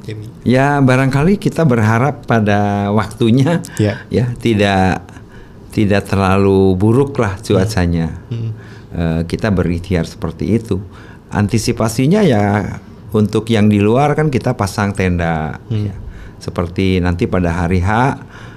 Ini. 0.07 0.27
Ya 0.47 0.79
barangkali 0.79 1.35
kita 1.35 1.61
berharap 1.63 2.23
pada 2.25 2.89
waktunya 2.95 3.59
Ya. 3.75 4.01
ya 4.09 4.31
tidak 4.39 5.03
tidak 5.71 6.09
terlalu 6.09 6.73
buruk 6.73 7.15
lah 7.21 7.37
cuacanya. 7.37 8.17
Hmm. 8.33 8.51
Eh, 8.91 9.21
kita 9.29 9.53
berikhtiar 9.53 10.09
seperti 10.09 10.57
itu. 10.57 10.81
Antisipasinya 11.27 12.23
ya 12.23 12.79
untuk 13.11 13.47
yang 13.51 13.67
di 13.67 13.79
luar 13.79 14.15
kan 14.15 14.31
kita 14.31 14.55
pasang 14.55 14.95
tenda. 14.95 15.59
Hmm. 15.67 15.91
ya. 15.91 15.95
Seperti 16.37 17.01
nanti 17.01 17.25
pada 17.25 17.49
hari 17.51 17.81
H 17.81 17.89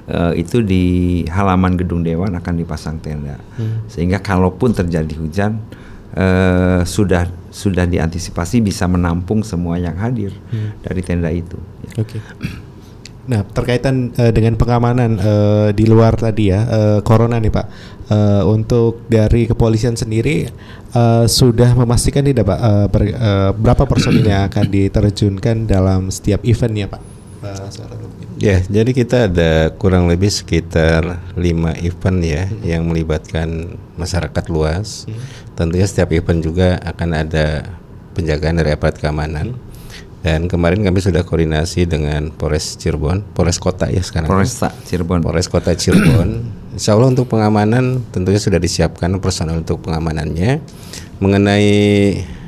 eh, 0.07 0.33
itu 0.39 0.61
di 0.61 0.85
halaman 1.27 1.75
gedung 1.75 2.05
dewan 2.05 2.37
akan 2.37 2.55
dipasang 2.61 3.01
tenda. 3.03 3.41
Hmm. 3.59 3.83
Sehingga 3.91 4.23
kalaupun 4.23 4.71
terjadi 4.71 5.15
hujan 5.19 5.59
eh, 6.15 6.83
sudah 6.85 7.27
sudah 7.51 7.83
diantisipasi 7.83 8.63
bisa 8.63 8.87
menampung 8.87 9.43
semua 9.43 9.75
yang 9.75 9.99
hadir 9.99 10.31
Hmm. 10.55 10.79
dari 10.83 11.03
tenda 11.03 11.31
itu. 11.35 11.59
Ya. 11.91 12.07
Oke. 12.07 12.19
Nah, 13.31 13.47
terkaitan 13.47 14.11
eh, 14.19 14.35
dengan 14.35 14.59
pengamanan 14.59 15.15
eh, 15.23 15.69
di 15.71 15.87
luar 15.87 16.19
tadi 16.19 16.51
ya, 16.51 16.67
eh, 16.67 16.99
corona 17.07 17.39
nih 17.39 17.53
Pak. 17.55 17.67
Eh, 18.11 18.43
untuk 18.43 19.07
dari 19.07 19.47
kepolisian 19.47 19.95
sendiri 19.95 20.51
eh, 20.91 21.25
sudah 21.31 21.79
memastikan 21.79 22.27
tidak 22.27 22.51
Pak 22.51 22.59
eh, 22.59 22.87
ber- 22.91 23.15
eh, 23.15 23.51
berapa 23.55 23.87
personil 23.87 24.27
yang 24.27 24.51
akan 24.51 24.67
diterjunkan 24.67 25.71
dalam 25.71 26.11
setiap 26.11 26.43
Pak? 26.43 27.03
Eh, 27.41 27.67
seorang 27.71 28.03
mungkin. 28.03 28.27
Ya, 28.41 28.59
jadi 28.67 28.91
kita 28.91 29.31
ada 29.31 29.71
kurang 29.79 30.11
lebih 30.11 30.33
sekitar 30.33 31.23
lima 31.39 31.77
event 31.79 32.19
ya 32.25 32.51
yang 32.67 32.89
melibatkan 32.89 33.79
masyarakat 33.95 34.45
luas. 34.51 35.07
Tentunya 35.55 35.87
setiap 35.87 36.11
event 36.11 36.41
juga 36.43 36.81
akan 36.83 37.15
ada 37.15 37.69
penjagaan 38.17 38.59
dari 38.59 38.75
aparat 38.75 38.99
keamanan. 38.99 39.55
Dan 40.21 40.53
kemarin 40.53 40.85
kami 40.85 41.01
sudah 41.01 41.25
koordinasi 41.25 41.89
dengan 41.89 42.29
Polres 42.29 42.77
Cirebon, 42.77 43.25
Polres 43.33 43.57
Kota 43.57 43.89
ya 43.89 44.05
sekarang. 44.05 44.29
Polresta 44.29 44.69
Cirebon. 44.85 45.25
Polres 45.25 45.49
Kota 45.49 45.73
Cirebon. 45.73 46.45
Insya 46.77 46.93
Allah 46.93 47.09
untuk 47.09 47.25
pengamanan 47.33 48.05
tentunya 48.13 48.37
sudah 48.37 48.61
disiapkan 48.61 49.17
personel 49.17 49.65
untuk 49.65 49.81
pengamanannya. 49.81 50.61
Mengenai 51.25 51.73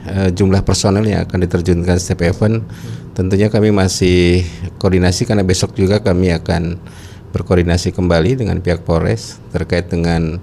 eh, 0.04 0.28
jumlah 0.36 0.60
personel 0.68 1.08
yang 1.08 1.24
akan 1.24 1.48
diterjunkan 1.48 1.96
setiap 1.96 2.28
event, 2.28 2.60
tentunya 3.16 3.48
kami 3.48 3.72
masih 3.72 4.44
koordinasi 4.76 5.24
karena 5.24 5.40
besok 5.40 5.72
juga 5.72 6.04
kami 6.04 6.28
akan 6.28 6.76
berkoordinasi 7.32 7.96
kembali 7.96 8.36
dengan 8.36 8.60
pihak 8.60 8.84
Polres 8.84 9.40
terkait 9.48 9.88
dengan 9.88 10.36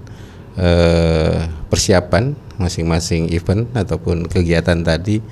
eh, 0.58 1.46
persiapan 1.70 2.34
masing-masing 2.58 3.30
event 3.30 3.70
ataupun 3.78 4.26
kegiatan 4.26 4.82
tadi 4.82 5.22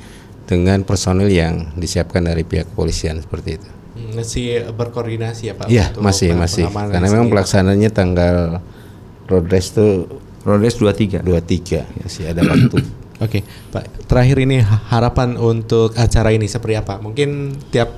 dengan 0.48 0.80
personel 0.80 1.28
yang 1.28 1.76
disiapkan 1.76 2.24
dari 2.24 2.40
pihak 2.42 2.72
kepolisian 2.72 3.20
seperti 3.20 3.60
itu. 3.60 3.68
Hmm, 3.92 4.16
Masih 4.16 4.64
berkoordinasi 4.72 5.42
ya 5.44 5.54
Pak? 5.54 5.66
Iya 5.68 5.92
untuk 5.92 6.08
masih 6.08 6.32
masih 6.32 6.64
karena 6.72 7.08
memang 7.12 7.28
pelaksanaannya 7.28 7.90
tanggal 7.92 8.36
road 9.28 9.46
race 9.52 9.76
itu 9.76 10.08
Rodes 10.48 10.80
23. 10.80 11.20
23 11.20 11.84
masih 12.08 12.22
ada 12.24 12.40
waktu. 12.40 12.76
Oke, 13.24 13.42
Pak. 13.68 14.08
Terakhir 14.08 14.38
ini 14.40 14.62
ha- 14.64 14.80
harapan 14.88 15.36
untuk 15.36 15.92
acara 15.92 16.32
ini 16.32 16.48
seperti 16.48 16.78
apa? 16.80 16.96
Mungkin 16.96 17.52
tiap 17.68 17.92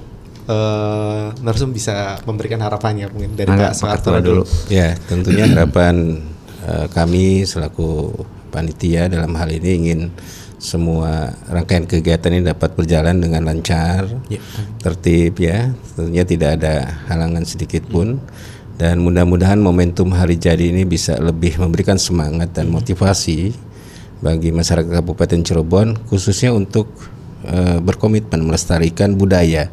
eh 0.51 1.26
narsum 1.46 1.70
bisa 1.70 2.18
memberikan 2.26 2.59
harapannya 2.59 3.07
mungkin 3.12 3.38
dari 3.38 3.46
Pak 3.46 3.78
Ketua 4.03 4.18
dulu. 4.18 4.42
ya 4.66 4.98
tentunya 5.07 5.46
harapan 5.46 6.26
eh, 6.66 6.86
kami 6.90 7.46
selaku 7.46 8.11
panitia 8.51 9.07
dalam 9.07 9.30
hal 9.38 9.46
ini 9.46 9.70
ingin 9.78 10.01
semua 10.61 11.32
rangkaian 11.48 11.88
kegiatan 11.88 12.36
ini 12.36 12.44
dapat 12.44 12.76
berjalan 12.76 13.16
dengan 13.16 13.48
lancar, 13.48 14.06
Ya. 14.28 14.38
tertib 14.84 15.40
ya. 15.40 15.72
Tentunya 15.96 16.22
tidak 16.28 16.61
ada 16.61 17.00
halangan 17.08 17.48
sedikit 17.48 17.88
pun 17.88 18.20
dan 18.76 19.00
mudah-mudahan 19.00 19.56
momentum 19.56 20.12
hari 20.12 20.36
jadi 20.36 20.68
ini 20.68 20.84
bisa 20.84 21.16
lebih 21.16 21.56
memberikan 21.56 21.96
semangat 21.96 22.52
dan 22.52 22.68
motivasi 22.68 23.56
bagi 24.20 24.52
masyarakat 24.52 25.00
Kabupaten 25.00 25.40
Cirebon 25.40 25.96
khususnya 26.04 26.52
untuk 26.52 26.92
eh, 27.48 27.80
berkomitmen 27.80 28.44
melestarikan 28.44 29.16
budaya. 29.16 29.72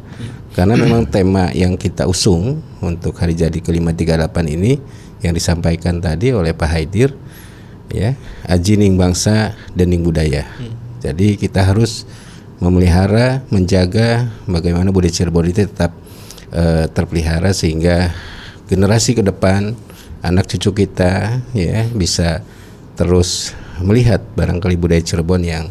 Karena 0.56 0.74
memang 0.74 1.06
tema 1.06 1.52
yang 1.54 1.76
kita 1.76 2.08
usung 2.08 2.64
untuk 2.80 3.14
hari 3.20 3.36
jadi 3.36 3.60
ke-538 3.60 4.36
ini 4.48 4.80
yang 5.22 5.36
disampaikan 5.36 6.00
tadi 6.02 6.34
oleh 6.34 6.50
Pak 6.56 6.68
Haidir 6.72 7.14
ya, 7.92 8.14
ajining 8.48 8.96
bangsa 8.96 9.56
dening 9.76 10.04
budaya. 10.04 10.48
Jadi 10.98 11.38
kita 11.38 11.62
harus 11.62 12.04
memelihara, 12.58 13.46
menjaga 13.54 14.26
bagaimana 14.50 14.90
budaya 14.90 15.14
Cirebon 15.14 15.46
itu 15.50 15.66
tetap 15.66 15.94
eh, 16.50 16.90
terpelihara 16.90 17.54
sehingga 17.54 18.10
generasi 18.66 19.14
ke 19.14 19.22
depan 19.22 19.78
anak 20.20 20.50
cucu 20.50 20.84
kita 20.84 21.38
ya 21.54 21.86
bisa 21.94 22.42
terus 22.98 23.54
melihat 23.78 24.18
barangkali 24.34 24.74
budaya 24.74 25.02
Cirebon 25.02 25.42
yang 25.46 25.70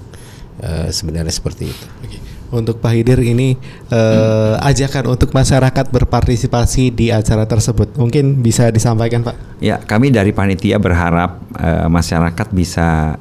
eh, 0.63 0.89
sebenarnya 0.89 1.33
seperti 1.33 1.67
itu. 1.67 1.87
Oke. 2.07 2.26
Untuk 2.47 2.79
Pak 2.79 2.95
Hidir 2.95 3.19
ini 3.19 3.59
eh, 3.91 4.55
ajakan 4.59 5.11
untuk 5.17 5.35
masyarakat 5.35 5.85
berpartisipasi 5.91 6.95
di 6.95 7.11
acara 7.11 7.43
tersebut. 7.43 7.99
Mungkin 7.99 8.39
bisa 8.39 8.71
disampaikan 8.71 9.23
Pak. 9.27 9.59
Ya, 9.59 9.81
kami 9.81 10.13
dari 10.13 10.31
panitia 10.31 10.79
berharap 10.79 11.43
eh, 11.59 11.87
masyarakat 11.91 12.47
bisa 12.55 13.19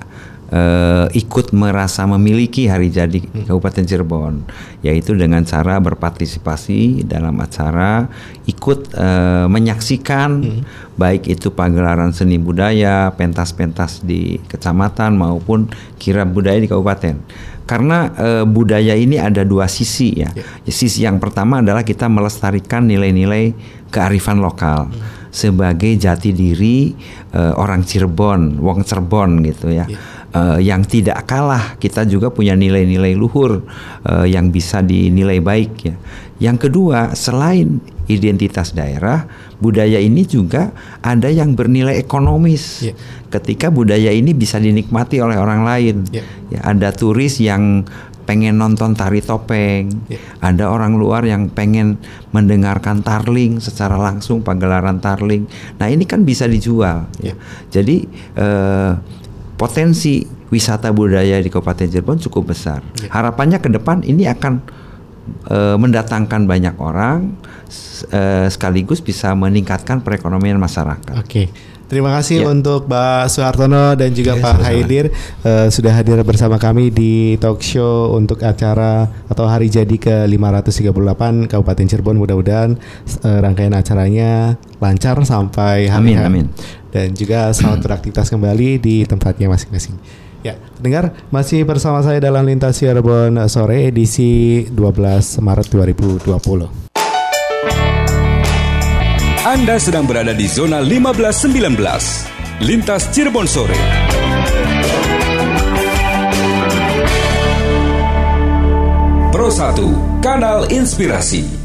eh, 0.51 1.07
ikut 1.19 1.51
merasa 1.51 2.07
memiliki 2.07 2.71
hari 2.71 2.91
jadi 2.91 3.19
Kabupaten 3.47 3.83
Cirebon, 3.83 4.47
yaitu 4.83 5.19
dengan 5.19 5.43
cara 5.43 5.79
berpartisipasi 5.83 7.07
dalam 7.07 7.35
acara, 7.43 8.07
ikut 8.47 8.95
eh, 8.95 9.47
menyaksikan 9.51 10.63
baik 10.97 11.29
itu 11.29 11.53
pagelaran 11.53 12.15
seni 12.15 12.41
budaya, 12.41 13.13
pentas-pentas 13.13 14.01
di 14.01 14.41
kecamatan 14.49 15.19
maupun 15.19 15.69
kirab 16.01 16.33
budaya 16.33 16.57
di 16.57 16.69
kabupaten. 16.71 17.21
Karena 17.67 18.09
eh, 18.15 18.45
budaya 18.47 18.95
ini 18.95 19.19
ada 19.19 19.43
dua 19.43 19.67
sisi 19.67 20.23
ya. 20.23 20.31
Sisi 20.65 21.03
yang 21.03 21.19
pertama 21.19 21.59
adalah 21.59 21.83
kita 21.83 22.07
melestarikan 22.07 22.87
nilai-nilai 22.87 23.53
kearifan 23.91 24.39
lokal 24.39 24.87
sebagai 25.35 25.99
jati 25.99 26.31
diri 26.31 26.95
eh, 27.35 27.53
orang 27.59 27.83
Cirebon, 27.83 28.63
wong 28.63 28.87
Cirebon 28.87 29.43
gitu 29.45 29.75
ya. 29.75 29.85
Eh, 30.37 30.59
yang 30.69 30.85
tidak 30.85 31.25
kalah 31.25 31.81
kita 31.81 32.05
juga 32.05 32.29
punya 32.29 32.53
nilai-nilai 32.53 33.17
luhur 33.17 33.65
eh, 34.05 34.27
yang 34.31 34.55
bisa 34.55 34.85
dinilai 34.85 35.41
baik 35.41 35.73
ya. 35.83 35.95
Yang 36.37 36.69
kedua, 36.69 37.17
selain 37.17 37.81
identitas 38.07 38.73
daerah, 38.73 39.27
budaya 39.59 39.99
ini 39.99 40.23
juga 40.27 40.71
ada 41.03 41.27
yang 41.31 41.59
bernilai 41.59 41.99
ekonomis. 41.99 42.91
Ya. 42.91 42.95
Ketika 43.31 43.69
budaya 43.71 44.15
ini 44.15 44.33
bisa 44.33 44.63
dinikmati 44.63 45.19
oleh 45.19 45.37
orang 45.37 45.67
lain. 45.67 46.07
Ya. 46.15 46.23
Ya, 46.51 46.61
ada 46.63 46.95
turis 46.95 47.43
yang 47.43 47.83
pengen 48.27 48.59
nonton 48.59 48.99
tari 48.99 49.23
topeng, 49.23 49.87
Ya. 50.11 50.19
ada 50.43 50.67
orang 50.67 50.99
luar 50.99 51.23
yang 51.23 51.47
pengen 51.47 52.03
mendengarkan 52.35 53.03
tarling 53.07 53.63
secara 53.63 53.95
langsung 53.95 54.43
pagelaran 54.43 54.99
tarling. 54.99 55.47
Nah 55.79 55.87
ini 55.87 56.03
kan 56.03 56.27
bisa 56.27 56.51
dijual. 56.51 57.07
Ya. 57.23 57.39
Jadi 57.71 58.07
eh, 58.35 58.93
potensi 59.55 60.27
wisata 60.51 60.91
budaya 60.95 61.39
di 61.39 61.51
Kabupaten 61.51 61.87
Cirebon 61.91 62.19
cukup 62.23 62.51
besar. 62.55 62.83
Ya. 63.03 63.11
Harapannya 63.15 63.63
ke 63.63 63.71
depan 63.71 64.03
ini 64.03 64.27
akan 64.27 64.59
eh, 65.51 65.77
mendatangkan 65.79 66.51
banyak 66.51 66.75
orang, 66.83 67.31
eh, 68.11 68.47
sekaligus 68.49 69.01
bisa 69.01 69.35
meningkatkan 69.35 70.01
perekonomian 70.01 70.57
masyarakat. 70.57 71.17
Oke. 71.19 71.51
Terima 71.87 72.11
kasih 72.19 72.43
Ya. 72.43 72.51
untuk 72.51 72.91
Pak 72.91 73.31
Soehartono 73.31 73.95
dan 73.95 74.11
juga 74.11 74.35
Ya, 74.35 74.43
Pak. 74.43 74.59
Haidir 74.59 75.15
eh, 75.47 75.71
sudah 75.71 75.95
hadir 75.95 76.19
bersama 76.27 76.59
kami 76.59 76.91
di 76.91 77.39
talk 77.39 77.63
show 77.63 78.11
untuk 78.11 78.43
acara 78.43 79.07
atau 79.31 79.47
hari 79.47 79.71
jadi 79.71 79.95
ke-538 79.95 81.47
Kabupaten 81.47 81.87
Cirebon. 81.87 82.19
Mudah-mudahan 82.19 82.75
eh, 83.23 83.39
rangkaian 83.39 83.71
acaranya 83.71 84.59
lancar 84.83 85.15
sampai 85.23 85.87
hari 85.87 86.19
Amin, 86.19 86.19
amin. 86.19 86.47
Dan 86.91 87.15
juga 87.15 87.55
selamat 87.55 87.79
beraktivitas 87.87 88.35
kembali 88.35 88.83
di 88.83 89.07
tempatnya 89.07 89.47
masing-masing. 89.47 89.95
Ya, 90.43 90.59
dengar 90.83 91.15
masih 91.31 91.63
bersama 91.63 92.03
saya 92.03 92.19
dalam 92.19 92.47
Lintas 92.47 92.83
Cirebon 92.83 93.39
sore 93.47 93.95
edisi 93.95 94.67
12 94.75 95.39
Maret 95.39 95.67
2020. 95.71 96.86
Anda 99.47 99.79
sedang 99.79 100.11
berada 100.11 100.35
di 100.35 100.51
zona 100.51 100.83
1519. 100.83 102.67
Lintas 102.67 103.07
Cirebon 103.15 103.47
Sore. 103.47 103.79
Pro 109.31 109.47
1, 109.47 110.19
Kanal 110.19 110.67
Inspirasi. 110.75 111.56